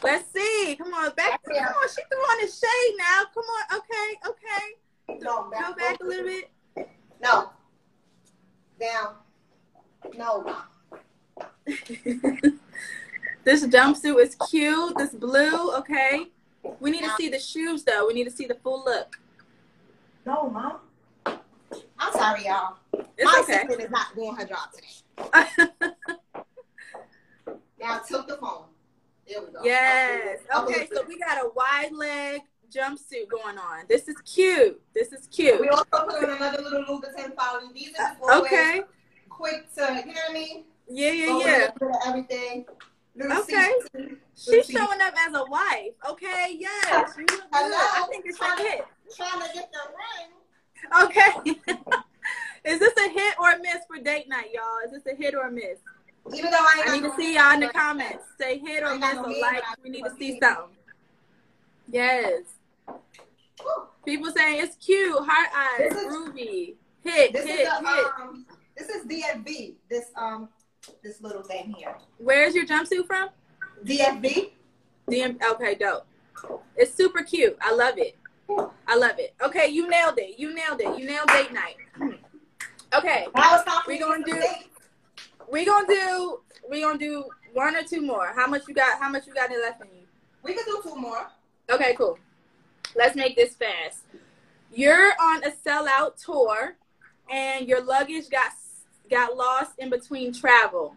[0.02, 0.76] Let's see.
[0.76, 1.40] Come on, back.
[1.44, 3.24] Come on, she threw on the shade now.
[3.34, 3.78] Come on.
[3.78, 5.20] Okay, okay.
[5.22, 6.50] No, Go back, back a little bit.
[7.22, 7.50] No.
[8.80, 9.14] Down.
[10.16, 10.56] No.
[13.44, 14.96] this jumpsuit is cute.
[14.96, 16.28] This blue, okay.
[16.80, 18.06] We need to see the shoes though.
[18.06, 19.18] We need to see the full look.
[20.26, 20.78] No, mom.
[21.98, 22.76] I'm sorry, y'all.
[22.92, 23.52] My It's okay.
[23.62, 25.92] assistant is not doing her job today.
[27.80, 28.64] Now tilt the phone.
[29.26, 29.60] There we go.
[29.64, 30.40] yes.
[30.52, 33.84] Up a Okay, so we got a wide leg jumpsuit going on.
[33.88, 34.80] This is cute.
[34.94, 35.58] This is cute.
[35.60, 37.72] We also put on another little Louboutin following.
[37.72, 38.82] These are uh, just always Okay.
[39.30, 40.64] quick to, you know what I mean?
[40.90, 41.46] Yeah, yeah, Go yeah.
[41.46, 42.66] a little bit of everything.
[43.18, 43.72] Okay.
[43.94, 45.92] seats, She's showing up as a wife.
[46.08, 47.14] Okay, yes.
[47.18, 47.48] You look good.
[47.52, 48.84] I think it's a hit.
[49.16, 51.04] Trying to get the ring.
[51.04, 51.60] Okay.
[52.64, 54.78] is this a hit or a miss for date night, y'all?
[54.84, 55.78] Is this a hit or a miss?
[56.34, 58.24] Even though I ain't I need to see y'all in the comments.
[58.38, 59.62] Say hit or miss or like.
[59.82, 60.76] We need to see something.
[61.90, 62.42] Yes.
[64.04, 66.74] People saying it's cute, heart eyes, is- groovy.
[67.02, 68.06] Hit, This hit, the hit.
[68.20, 68.46] um.
[68.76, 69.74] This is DFB.
[69.88, 70.48] This um.
[71.02, 71.96] This little thing here.
[72.18, 73.30] Where's your jumpsuit from?
[73.84, 74.50] DFB.
[75.10, 75.42] DM.
[75.52, 76.06] Okay, dope.
[76.76, 77.56] It's super cute.
[77.60, 78.16] I love it.
[78.86, 79.34] I love it.
[79.42, 80.38] Okay, you nailed it.
[80.38, 80.98] You nailed it.
[80.98, 81.76] You nailed date night.
[82.92, 84.68] Okay, Now it's time for We me to gonna do- some dates.
[85.48, 88.32] we gonna do we gonna do one or two more.
[88.34, 88.98] How much you got?
[88.98, 90.06] How much you got left in you?
[90.42, 91.28] We can do two more.
[91.70, 92.18] Okay, cool.
[92.96, 94.00] Let's make this fast.
[94.72, 96.74] You're on a sellout tour,
[97.30, 98.50] and your luggage got
[99.10, 100.94] got lost in between travel.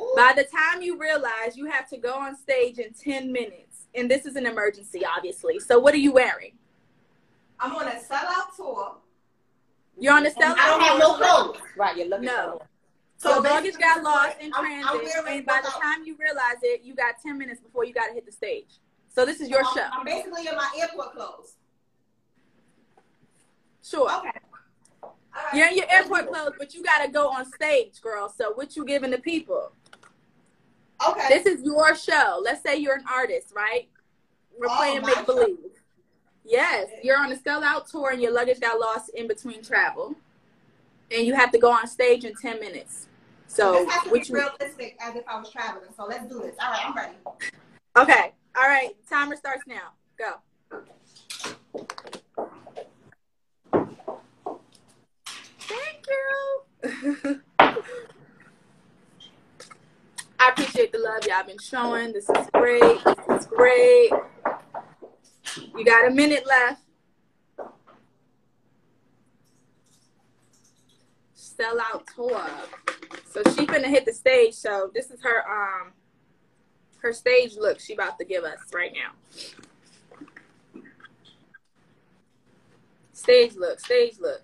[0.00, 0.12] Ooh.
[0.16, 4.10] By the time you realize you have to go on stage in 10 minutes, and
[4.10, 5.58] this is an emergency, obviously.
[5.60, 6.52] So, what are you wearing?
[7.60, 8.96] I'm on a sellout tour.
[9.98, 11.58] You're on a And sellout I don't have no clothes.
[11.76, 12.60] Right, you're looking No.
[13.16, 16.16] So Your luggage got lost in I'm- I'm transit, and by the without- time you
[16.16, 18.80] realize it, you got 10 minutes before you got to hit the stage.
[19.08, 19.88] So, this is your I'm, show.
[19.92, 21.54] I'm basically in my airport clothes.
[23.82, 24.10] Sure.
[24.18, 24.30] Okay.
[25.34, 25.54] Right.
[25.54, 28.28] You're in your airport clothes, but you got to go on stage, girl.
[28.28, 29.72] So, what you giving the people?
[31.06, 31.28] Okay.
[31.28, 32.40] This is your show.
[32.42, 33.88] Let's say you're an artist, right?
[34.58, 35.58] We're Oh, playing make believe.
[36.44, 40.14] Yes, you're on a sellout tour and your luggage got lost in between travel,
[41.10, 43.08] and you have to go on stage in ten minutes.
[43.46, 45.90] So, this has to be which realistic as if I was traveling.
[45.96, 46.54] So let's do this.
[46.60, 47.14] All right, I'm ready.
[47.96, 48.94] okay, all right.
[49.08, 49.92] Timer starts now.
[50.18, 50.40] Go.
[56.08, 57.40] You.
[60.38, 62.12] I appreciate the love y'all been showing.
[62.12, 62.98] This is great.
[63.04, 64.10] This is great.
[65.76, 66.82] You got a minute left.
[71.34, 72.44] Sell out tour.
[73.30, 74.54] So she finna hit the stage.
[74.54, 75.92] So this is her um
[76.98, 79.12] her stage look she about to give us right now.
[83.12, 84.42] Stage look, stage look.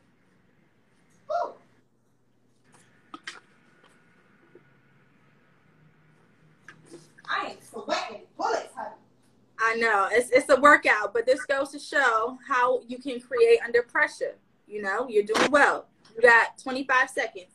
[7.29, 8.97] I ain't sweating bullets, honey.
[9.61, 13.61] I know it's it's a workout, but this goes to show how you can create
[13.65, 14.37] under pressure.
[14.67, 15.87] You know, you're doing well.
[16.17, 17.53] You got 25 seconds.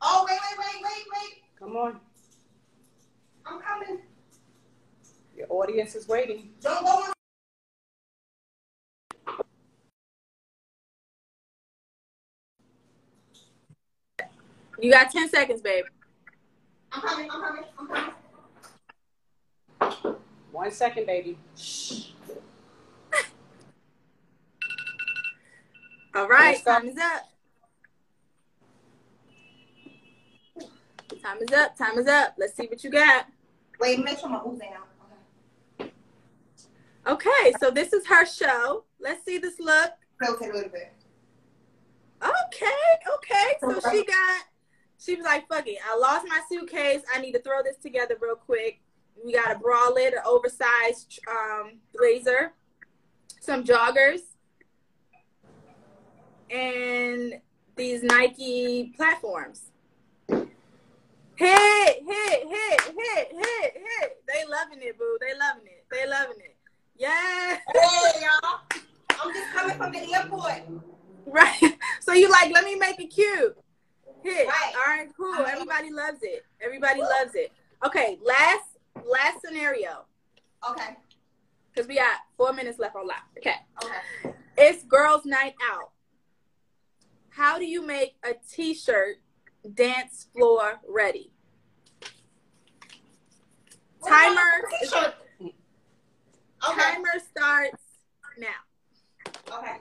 [0.00, 1.42] Oh wait, wait, wait, wait, wait.
[1.58, 2.00] Come on.
[3.46, 4.00] I'm coming.
[5.36, 6.50] Your audience is waiting.
[6.60, 7.13] Don't go.
[14.80, 15.84] You got 10 seconds, babe.
[16.92, 17.28] I'm coming.
[17.30, 17.64] I'm coming.
[17.78, 18.14] I'm coming.
[20.52, 21.36] One second, baby.
[26.14, 27.22] All right, time is up.
[31.22, 31.76] Time is up.
[31.76, 32.34] Time is up.
[32.38, 33.26] Let's see what you got.
[33.80, 34.86] Wait, make sure my oozing out.
[35.80, 35.90] Okay.
[37.06, 38.84] Okay, so this is her show.
[39.00, 39.90] Let's see this look.
[40.22, 40.92] Tilt it a little bit.
[42.22, 42.70] Okay,
[43.14, 43.56] okay.
[43.60, 44.42] So she got,
[45.04, 45.78] she was like, fuck it.
[45.86, 47.02] I lost my suitcase.
[47.14, 48.80] I need to throw this together real quick.
[49.24, 52.52] We got a bralette, an oversized um, blazer,
[53.40, 54.20] some joggers,
[56.50, 57.40] and
[57.76, 59.70] these Nike platforms.
[61.36, 64.22] Hit, hit, hit, hit, hit, hit.
[64.28, 65.18] They loving it, boo.
[65.20, 65.84] They loving it.
[65.90, 66.56] They loving it.
[66.96, 67.58] Yeah.
[67.74, 68.60] Hey, y'all.
[69.20, 70.62] I'm just coming from the airport.
[71.26, 71.60] Right.
[72.00, 73.56] So you like, let me make it cute.
[74.24, 74.48] Hit.
[74.48, 74.72] Right.
[74.74, 75.34] All right, cool.
[75.46, 76.46] Everybody loves it.
[76.64, 77.52] Everybody loves it.
[77.84, 80.06] Okay, last last scenario.
[80.70, 80.96] Okay.
[81.70, 83.16] Because we got four minutes left on live.
[83.36, 83.56] Okay.
[83.84, 84.34] Okay.
[84.56, 85.90] It's girls' night out.
[87.28, 89.16] How do you make a t-shirt
[89.74, 91.30] dance floor ready?
[94.08, 94.40] Timer.
[95.42, 95.52] Okay.
[96.62, 97.82] timer starts
[98.38, 99.58] now.
[99.58, 99.76] Okay.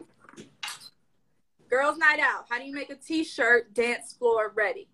[1.74, 2.46] Girls' night out.
[2.52, 4.88] How do you make a t-shirt dance floor ready?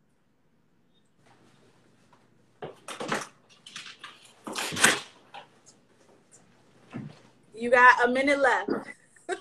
[7.54, 8.70] You got a minute left.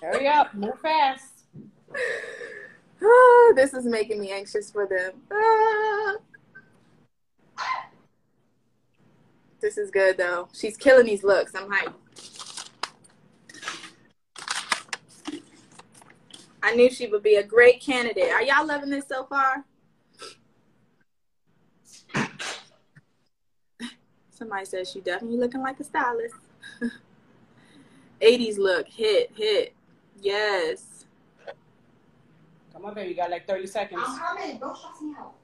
[0.03, 0.53] Hurry up.
[0.53, 1.45] Move fast.
[3.01, 5.23] Ah, this is making me anxious for them.
[5.31, 6.17] Ah.
[9.61, 10.49] This is good though.
[10.53, 11.53] She's killing these looks.
[11.55, 12.48] I'm hyped.
[16.69, 18.31] I knew she would be a great candidate.
[18.31, 19.65] Are y'all loving this so far?
[24.29, 26.35] Somebody says she definitely looking like a stylist.
[28.21, 29.73] 80s look, hit, hit.
[30.21, 31.07] Yes.
[32.75, 33.09] Come on, baby.
[33.09, 34.03] You got like 30 seconds.
[34.05, 34.59] I'm coming.
[34.59, 35.35] Don't stress me out.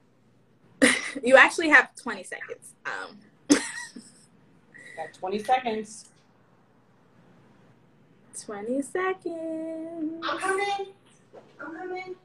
[1.23, 2.75] You actually have 20 seconds.
[2.85, 3.17] Um,
[3.49, 6.05] Got 20 seconds.
[8.45, 10.23] 20 seconds.
[10.23, 10.93] I'm coming.
[11.65, 12.15] I'm coming.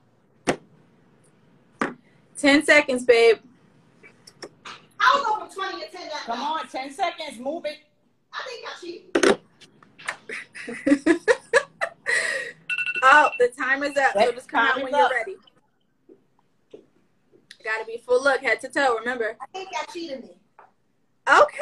[2.36, 3.38] 10 seconds, babe.
[4.98, 6.68] I will go from 20 to 10 that Come on.
[6.68, 7.38] 10 seconds.
[7.38, 7.78] Move it.
[8.32, 9.40] I think I cheated.
[13.02, 14.12] oh, the timer's up.
[14.14, 15.36] So Yep, just come out time when is you're ready.
[17.62, 19.36] Gotta be full look, head to toe, remember.
[19.40, 20.30] I think y'all cheated me.
[21.28, 21.60] Okay,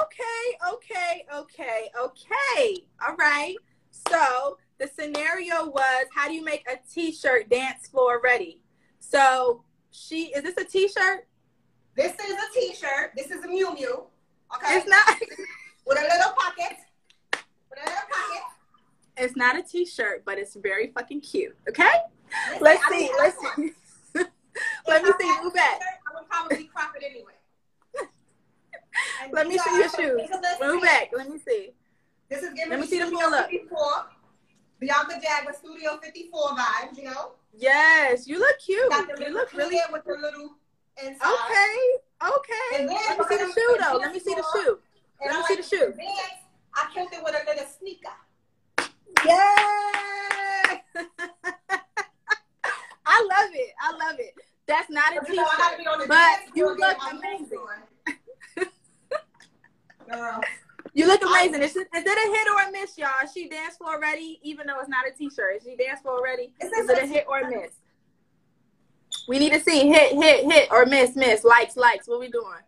[0.00, 2.76] okay, okay, okay, okay.
[3.06, 3.56] All right.
[3.90, 8.60] So the scenario was how do you make a t shirt dance floor ready?
[8.98, 11.26] So she is this a t shirt?
[11.94, 13.12] This is a t-shirt.
[13.14, 14.06] This is a Miu Miu.
[14.54, 14.76] Okay.
[14.76, 15.06] It's not
[15.86, 16.78] With a little pocket.
[17.70, 18.42] With a little pocket.
[19.18, 21.56] it's not a t shirt, but it's very fucking cute.
[21.68, 21.90] Okay?
[22.52, 23.10] Listen, Let's see.
[23.18, 23.72] Let's see.
[24.86, 25.44] Let me I see.
[25.44, 25.80] Move back.
[25.80, 27.32] I would probably crop it anyway.
[29.32, 30.30] Let me see your shoes.
[30.62, 31.10] Move back.
[31.14, 31.72] Let me see.
[32.30, 33.50] This is giving Let me see the pull up.
[33.50, 33.78] 54,
[34.82, 37.32] Bianca Jagger Studio 54 vibes, you know?
[37.56, 38.92] Yes, you look cute.
[39.20, 40.56] You look really with the little
[41.00, 41.22] inside.
[41.22, 42.00] okay.
[42.20, 42.86] Okay.
[42.86, 43.98] Let me see the shoe though.
[43.98, 44.78] Let me see the shoe.
[45.24, 45.94] Let I me see the shoe.
[46.74, 48.10] I killed it with a little sneaker.
[49.24, 49.30] Yay!
[53.06, 53.74] I love it.
[53.80, 54.34] I love it.
[54.66, 58.68] That's not a You know, I gotta t-shirt, but you look getting my moves amazing.
[60.10, 60.40] Girl.
[60.94, 61.62] You look amazing.
[61.62, 63.08] Is, it- is it a hit or a miss, y'all?
[63.32, 64.38] She danced floor ready?
[64.42, 66.52] Even though it's not a t-shirt, is she danced floor ready?
[66.60, 67.70] Is, says it a hit or a miss?
[69.28, 71.44] We need to see hit, hit, hit, or miss, miss.
[71.44, 72.08] Likes, likes.
[72.08, 72.60] What we doing?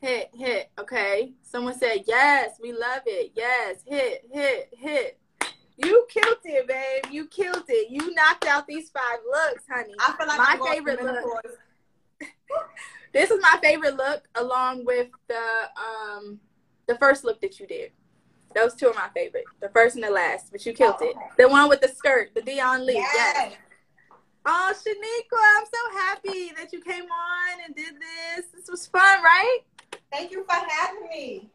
[0.00, 0.70] Hit, hit.
[0.78, 1.32] Okay.
[1.42, 2.56] Someone said yes.
[2.60, 3.32] We love it.
[3.34, 3.76] Yes.
[3.86, 5.18] Hit, hit, hit.
[5.78, 7.12] You killed it, babe.
[7.12, 7.90] You killed it.
[7.90, 9.94] You knocked out these five looks, honey.
[10.00, 11.46] I feel like My favorite look.
[13.12, 15.40] This is my favorite look, along with the
[15.78, 16.38] um
[16.86, 17.92] the first look that you did.
[18.54, 19.44] Those two are my favorite.
[19.60, 21.16] The first and the last, but you killed Oh, it.
[21.36, 22.94] The one with the skirt, the Dion Lee.
[22.94, 23.12] Yes.
[23.14, 23.52] Yes.
[24.46, 28.46] Oh, Shaniqua, I'm so happy that you came on and did this.
[28.54, 29.58] This was fun, right?
[30.12, 31.50] Thank you for having me.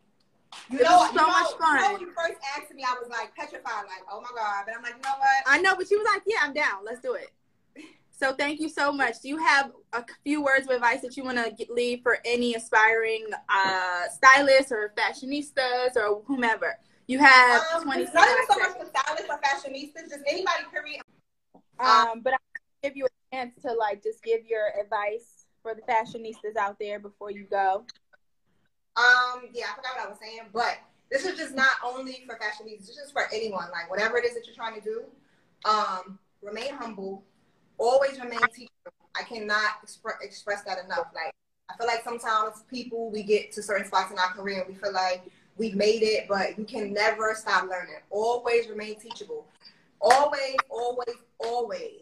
[0.69, 1.81] You It know, was you so know, much You fun.
[1.81, 4.63] know, when you first asked me, I was like petrified, like, oh my god.
[4.67, 5.43] But I'm like, you know what?
[5.47, 6.83] I know, but she was like, "Yeah, I'm down.
[6.83, 7.31] Let's do it."
[8.21, 9.15] So thank you so much.
[9.23, 12.53] Do you have a few words of advice that you want to leave for any
[12.53, 16.77] aspiring uh, stylists or fashionistas or whomever?
[17.07, 20.65] You have Um, 20 it's not even so much for stylists or fashionistas, just anybody.
[20.71, 21.01] Period.
[21.79, 22.37] Um, but I
[22.83, 26.99] give you a chance to like just give your advice for the fashionistas out there
[26.99, 27.85] before you go.
[28.97, 30.77] Um, yeah, I forgot what I was saying, but
[31.09, 33.65] this is just not only for fashionistas, this is for anyone.
[33.71, 35.05] Like whatever it is that you're trying to do,
[35.65, 37.23] um, remain humble,
[37.81, 39.09] always remain teachable.
[39.19, 41.07] I cannot expre- express that enough.
[41.13, 41.33] Like
[41.69, 44.79] I feel like sometimes people we get to certain spots in our career and we
[44.79, 45.23] feel like
[45.57, 47.95] we've made it, but you can never stop learning.
[48.09, 49.45] Always remain teachable.
[49.99, 52.01] Always, always, always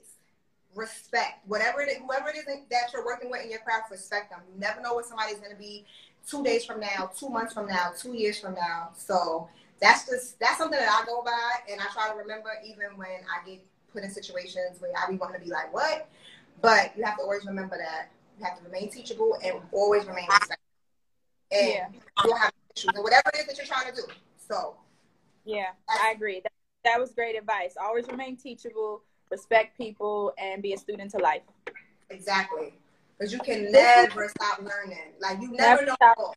[0.75, 3.89] respect whatever it is, whoever it is that you're working with in your craft.
[3.89, 4.39] Respect them.
[4.53, 5.85] You never know what somebody's going to be
[6.27, 8.89] two days from now, two months from now, two years from now.
[8.95, 9.49] So
[9.81, 13.07] that's just that's something that I go by, and I try to remember even when
[13.07, 16.09] I get put in situations where I be wanting to be like, what?
[16.61, 20.25] But you have to always remember that you have to remain teachable and always remain
[20.29, 20.55] respectful.
[21.51, 21.87] And Yeah.
[22.23, 24.07] you'll have issues or whatever it is that you're trying to do.
[24.37, 24.75] So
[25.45, 26.41] Yeah, I agree.
[26.41, 26.51] That,
[26.83, 27.75] that was great advice.
[27.79, 31.41] Always remain teachable, respect people, and be a student to life.
[32.09, 32.73] exactly.
[33.17, 35.13] Because you can never stop learning.
[35.19, 35.95] Like you never, Never know.
[35.95, 36.35] stop.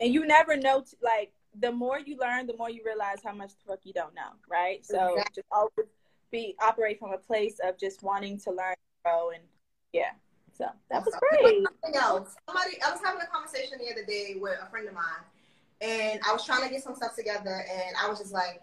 [0.00, 3.50] And you never know, like, the more you learn, the more you realize how much
[3.50, 4.84] the fuck you don't know, right?
[4.86, 5.34] So Exactly.
[5.34, 5.90] just always
[6.30, 8.74] be operate from a place of just wanting to learn,
[9.04, 9.42] grow, and
[9.92, 10.10] yeah.
[10.52, 11.64] So that was great.
[11.64, 12.34] Something else.
[12.46, 15.24] Somebody, I was having a conversation the other day with a friend of mine,
[15.80, 18.60] and I was trying to get some stuff together, and I was just like,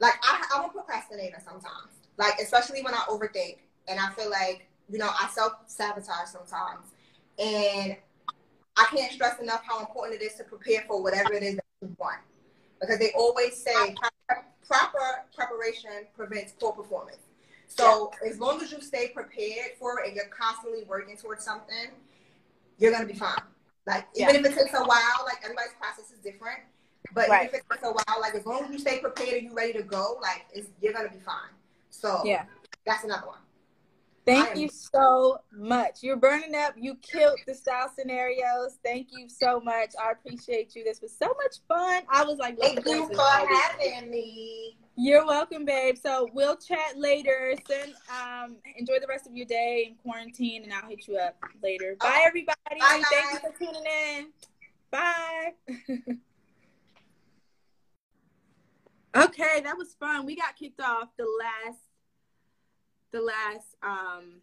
[0.00, 4.66] like I, I'm a procrastinator sometimes, like especially when I overthink, and I feel like
[4.90, 6.86] you know I self sabotage sometimes,
[7.38, 7.96] and
[8.76, 11.64] I can't stress enough how important it is to prepare for whatever it is that
[11.82, 12.18] you want,
[12.80, 13.94] because they always say
[14.72, 17.18] proper, preparation prevents poor performance.
[17.66, 21.88] So as long as you stay prepared for it and you're constantly working towards something,
[22.78, 23.34] you're gonna be fine.
[23.86, 26.60] Like even if it takes a while, like everybody's process is different.
[27.14, 27.44] But Right.
[27.44, 29.54] even if it takes a while, like as long as you stay prepared and you're
[29.54, 31.50] ready to go, like it's, you're gonna be fine.
[31.90, 32.44] So Yeah.
[32.86, 33.40] that's another one.
[34.24, 36.02] Thank you so much.
[36.02, 36.74] You're burning up.
[36.76, 38.78] You killed the style scenarios.
[38.84, 39.90] Thank you so much.
[40.00, 40.84] I appreciate you.
[40.84, 42.02] This was so much fun.
[42.08, 43.58] I was like, Thank you for to this all week.
[43.90, 44.76] having me.
[44.96, 45.96] You're welcome, babe.
[46.00, 47.54] So we'll chat later.
[47.66, 51.36] Send um enjoy the rest of your day in quarantine and I'll hit you up
[51.62, 51.96] later.
[51.98, 52.22] Bye Okay.
[52.26, 52.80] everybody.
[52.80, 54.28] Bye, Thank you for tuning in.
[54.90, 55.52] Bye.
[59.24, 60.26] okay, that was fun.
[60.26, 61.78] We got kicked off the last
[63.12, 64.40] the last um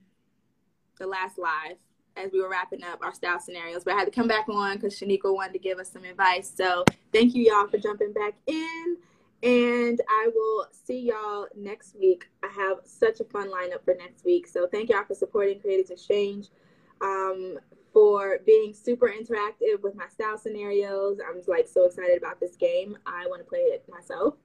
[0.99, 1.77] the last live
[2.15, 3.83] as we were wrapping up our style scenarios.
[3.83, 6.51] But I had to come back on because Shaniqua wanted to give us some advice.
[6.55, 8.97] So thank you y'all for jumping back in.
[9.41, 12.27] And I will see y'all next week.
[12.43, 14.47] I have such a fun lineup for next week.
[14.47, 16.49] So thank y'all for supporting Creators Exchange,
[16.99, 17.57] um,
[17.93, 21.19] for being super interactive with my style scenarios.
[21.25, 22.97] I'm like so excited about this game.
[23.05, 24.35] I want to play it myself.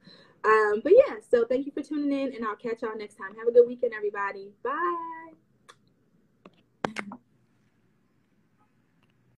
[0.45, 3.35] Um, but yeah, so thank you for tuning in, and I'll catch y'all next time.
[3.37, 4.51] Have a good weekend, everybody.
[4.63, 5.24] Bye.